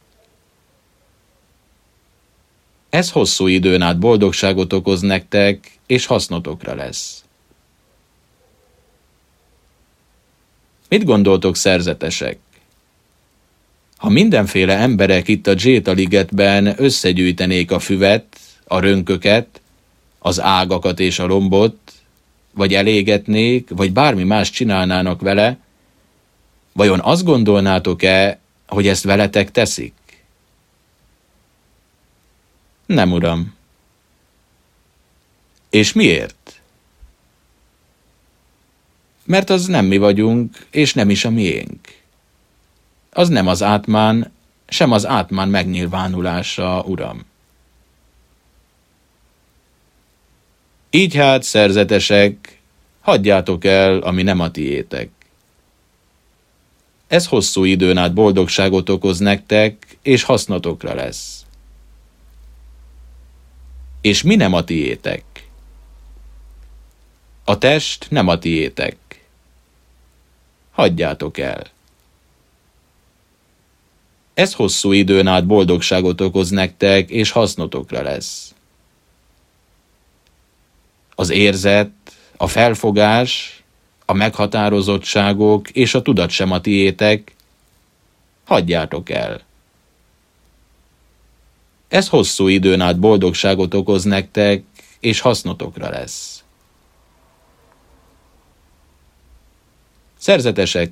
Ez 2.91 3.11
hosszú 3.11 3.47
időn 3.47 3.83
át 3.83 3.99
boldogságot 3.99 4.73
okoz 4.73 5.01
nektek, 5.01 5.79
és 5.87 6.07
hasznotokra 6.07 6.75
lesz. 6.75 7.26
Mit 10.89 11.05
gondoltok, 11.05 11.57
szerzetesek? 11.57 12.39
Ha 13.97 14.09
mindenféle 14.09 14.77
emberek 14.77 15.29
itt 15.29 15.47
a 15.47 15.55
Jéta 15.57 15.93
ligetben 15.93 16.75
összegyűjtenék 16.77 17.71
a 17.71 17.79
füvet, 17.79 18.39
a 18.65 18.79
rönköket, 18.79 19.61
az 20.19 20.41
ágakat 20.41 21.01
és 21.01 21.19
a 21.19 21.27
lombot, 21.27 21.93
vagy 22.53 22.75
elégetnék, 22.75 23.69
vagy 23.71 23.93
bármi 23.93 24.25
más 24.25 24.51
csinálnának 24.51 25.21
vele, 25.21 25.59
vajon 26.73 27.01
azt 27.01 27.25
gondolnátok-e, 27.25 28.39
hogy 28.67 28.87
ezt 28.87 29.05
veletek 29.05 29.51
teszik? 29.51 29.93
Nem, 32.87 33.13
uram. 33.13 33.55
És 35.71 35.93
miért? 35.93 36.56
Mert 39.27 39.51
az 39.51 39.67
nem 39.67 39.85
mi 39.85 39.97
vagyunk, 39.97 40.67
és 40.71 40.95
nem 40.95 41.11
is 41.11 41.25
a 41.25 41.31
miénk. 41.31 41.81
Az 43.11 43.29
nem 43.29 43.47
az 43.47 43.63
átmán, 43.63 44.33
sem 44.69 44.93
az 44.93 45.07
átmán 45.07 45.49
megnyilvánulása, 45.49 46.83
uram. 46.87 47.25
Így 50.91 51.15
hát, 51.15 51.43
szerzetesek, 51.43 52.61
hagyjátok 53.01 53.65
el, 53.65 53.99
ami 53.99 54.23
nem 54.23 54.41
a 54.41 54.51
tiétek. 54.51 55.11
Ez 57.07 57.27
hosszú 57.27 57.65
időn 57.65 57.97
át 57.97 58.15
boldogságot 58.15 58.89
okoz 58.89 59.19
nektek, 59.19 59.99
és 60.03 60.23
hasznotokra 60.23 60.95
lesz. 60.95 61.45
És 64.01 64.23
mi 64.23 64.37
nem 64.37 64.53
a 64.53 64.65
tiétek? 64.65 65.25
A 67.45 67.59
test 67.59 68.07
nem 68.11 68.29
a 68.29 68.39
tiétek. 68.39 68.97
Hagyjátok 70.77 71.39
el. 71.39 71.67
Ez 74.35 74.55
hosszú 74.55 74.93
időn 74.93 75.27
át 75.27 75.47
boldogságot 75.47 76.21
okoz 76.21 76.51
nektek, 76.51 77.11
és 77.11 77.31
hasznotokra 77.31 78.03
lesz. 78.03 78.55
Az 81.15 81.31
érzet, 81.31 81.91
a 82.37 82.47
felfogás, 82.47 83.63
a 84.05 84.13
meghatározottságok 84.13 85.71
és 85.71 85.95
a 85.95 86.03
tudat 86.03 86.31
sem 86.31 86.51
a 86.51 86.61
tiétek, 86.61 87.35
hagyjátok 88.45 89.11
el. 89.11 89.41
Ez 91.89 92.09
hosszú 92.09 92.49
időn 92.49 92.81
át 92.81 92.99
boldogságot 92.99 93.75
okoz 93.75 94.05
nektek, 94.05 94.65
és 95.01 95.21
hasznotokra 95.21 95.91
lesz. 95.91 96.45
Szerzetesek, 100.27 100.91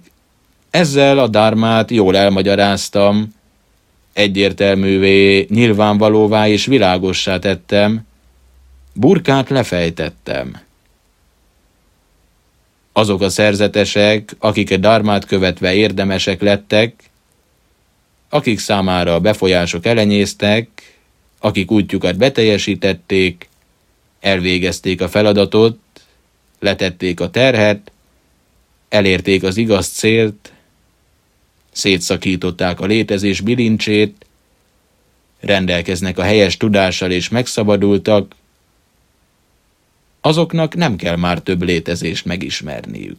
ezzel 0.71 1.19
a 1.19 1.29
dármát 1.29 1.91
jól 1.91 2.17
elmagyaráztam, 2.17 3.35
egyértelművé, 4.13 5.47
nyilvánvalóvá 5.51 6.49
és 6.49 6.67
világossá 6.67 7.39
tettem, 7.39 8.07
burkát 8.93 9.49
lefejtettem. 9.49 10.61
Azok 12.93 13.21
a 13.21 13.29
szerzetesek, 13.29 14.37
akik 14.39 14.71
a 14.71 14.77
darmát 14.77 15.25
követve 15.25 15.75
érdemesek 15.75 16.41
lettek, 16.41 16.95
akik 18.29 18.59
számára 18.59 19.15
a 19.15 19.21
befolyások 19.21 19.87
elenyésztek, 19.87 20.69
akik 21.41 21.71
útjukat 21.71 22.17
beteljesítették, 22.17 23.49
elvégezték 24.21 25.01
a 25.01 25.09
feladatot, 25.09 25.79
letették 26.59 27.21
a 27.21 27.31
terhet, 27.31 27.93
elérték 28.95 29.43
az 29.43 29.57
igaz 29.57 29.89
célt, 29.89 30.53
szétszakították 31.73 32.81
a 32.81 32.87
létezés 32.87 33.41
bilincsét, 33.41 34.27
rendelkeznek 35.41 36.19
a 36.19 36.23
helyes 36.23 36.57
tudással 36.57 37.11
és 37.11 37.29
megszabadultak, 37.29 38.35
azoknak 40.21 40.75
nem 40.75 40.97
kell 40.97 41.17
már 41.17 41.41
több 41.41 41.63
létezést 41.63 42.25
megismerniük. 42.25 43.19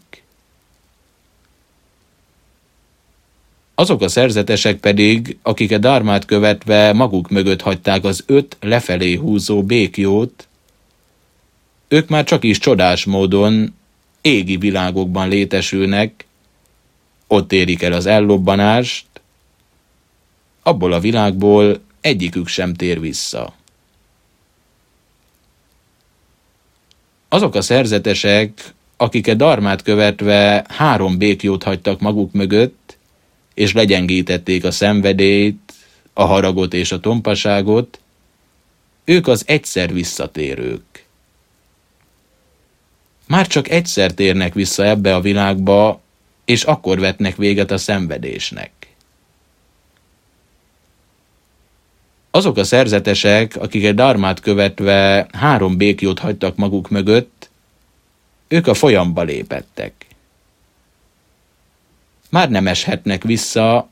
Azok 3.76 4.02
a 4.02 4.08
szerzetesek 4.08 4.78
pedig, 4.80 5.38
akik 5.42 5.72
a 5.72 5.78
darmát 5.78 6.26
követve 6.26 6.94
maguk 6.94 7.30
mögött 7.30 7.62
hagyták 7.62 8.04
az 8.04 8.24
öt 8.26 8.58
lefelé 8.60 9.16
húzó 9.16 9.64
békjót, 9.64 10.48
ők 11.88 12.10
már 12.10 12.24
csak 12.24 12.44
is 12.44 12.60
csodás 12.60 13.06
módon 13.06 13.74
égi 14.26 14.58
világokban 14.58 15.28
létesülnek, 15.28 16.26
ott 17.28 17.52
érik 17.52 17.82
el 17.82 17.94
az 17.94 18.06
ellobbanást, 18.06 19.06
abból 20.64 20.94
a 20.94 21.00
világból 21.00 21.82
egyikük 22.02 22.48
sem 22.48 22.74
tér 22.74 23.00
vissza. 23.00 23.54
Azok 27.30 27.56
a 27.56 27.62
szerzetesek, 27.62 28.74
akik 28.98 29.28
a 29.28 29.34
darmát 29.34 29.82
követve 29.82 30.66
három 30.70 31.18
békjót 31.18 31.64
hagytak 31.64 32.00
maguk 32.00 32.32
mögött, 32.32 32.98
és 33.54 33.74
legyengítették 33.74 34.64
a 34.64 34.72
szenvedélyt, 34.72 35.74
a 36.14 36.24
haragot 36.24 36.74
és 36.74 36.92
a 36.92 37.00
tompaságot, 37.00 38.00
ők 39.04 39.28
az 39.28 39.44
egyszer 39.48 39.94
visszatérők. 39.94 41.05
Már 43.28 43.48
csak 43.48 43.70
egyszer 43.70 44.12
térnek 44.12 44.54
vissza 44.54 44.86
ebbe 44.86 45.16
a 45.16 45.22
világba, 45.22 46.02
és 46.46 46.64
akkor 46.64 47.00
vetnek 47.00 47.36
véget 47.36 47.72
a 47.72 47.78
szenvedésnek. 47.78 48.72
Azok 52.32 52.58
a 52.58 52.64
szerzetesek, 52.64 53.56
akik 53.56 53.86
egy 53.86 53.96
darmát 53.96 54.40
követve 54.40 55.28
három 55.32 55.78
békjót 55.78 56.20
hagytak 56.20 56.56
maguk 56.56 56.90
mögött, 56.90 57.50
ők 58.48 58.68
a 58.68 58.74
folyamba 58.74 59.22
lépettek. 59.22 59.94
Már 62.30 62.50
nem 62.50 62.68
eshetnek 62.68 63.24
vissza, 63.24 63.90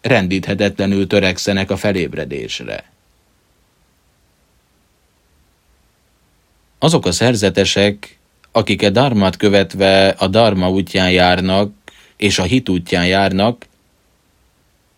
rendíthetetlenül 0.00 1.06
törekszenek 1.06 1.70
a 1.70 1.76
felébredésre. 1.76 2.90
Azok 6.78 7.06
a 7.06 7.12
szerzetesek, 7.12 8.18
akik 8.52 8.82
a 8.82 8.90
darmát 8.90 9.36
követve 9.36 10.08
a 10.08 10.26
darma 10.26 10.70
útján 10.70 11.10
járnak, 11.10 11.72
és 12.16 12.38
a 12.38 12.42
hit 12.42 12.68
útján 12.68 13.06
járnak, 13.06 13.66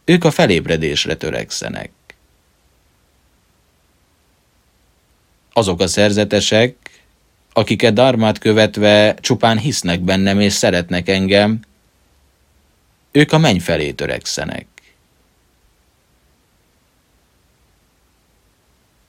ők 0.04 0.24
a 0.24 0.30
felébredésre 0.30 1.14
törekszenek. 1.14 1.90
Azok 5.52 5.80
a 5.80 5.86
szerzetesek, 5.86 6.76
akik 7.52 7.82
a 7.82 7.90
darmát 7.90 8.38
követve 8.38 9.14
csupán 9.20 9.58
hisznek 9.58 10.00
bennem 10.00 10.40
és 10.40 10.52
szeretnek 10.52 11.08
engem, 11.08 11.60
ők 13.10 13.32
a 13.32 13.38
menny 13.38 13.58
felé 13.58 13.92
törekszenek. 13.92 14.66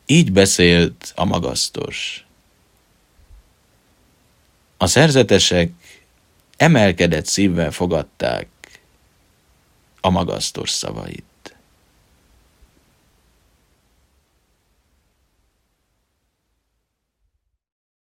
Így 0.06 0.32
beszélt 0.32 1.12
a 1.16 1.26
magasztos. 1.26 2.23
A 4.84 4.88
szerzetesek 4.88 5.72
emelkedett 6.58 7.26
szívvel 7.26 7.72
fogadták 7.72 8.48
a 10.02 10.10
magasztos 10.10 10.70
szavait. 10.70 11.24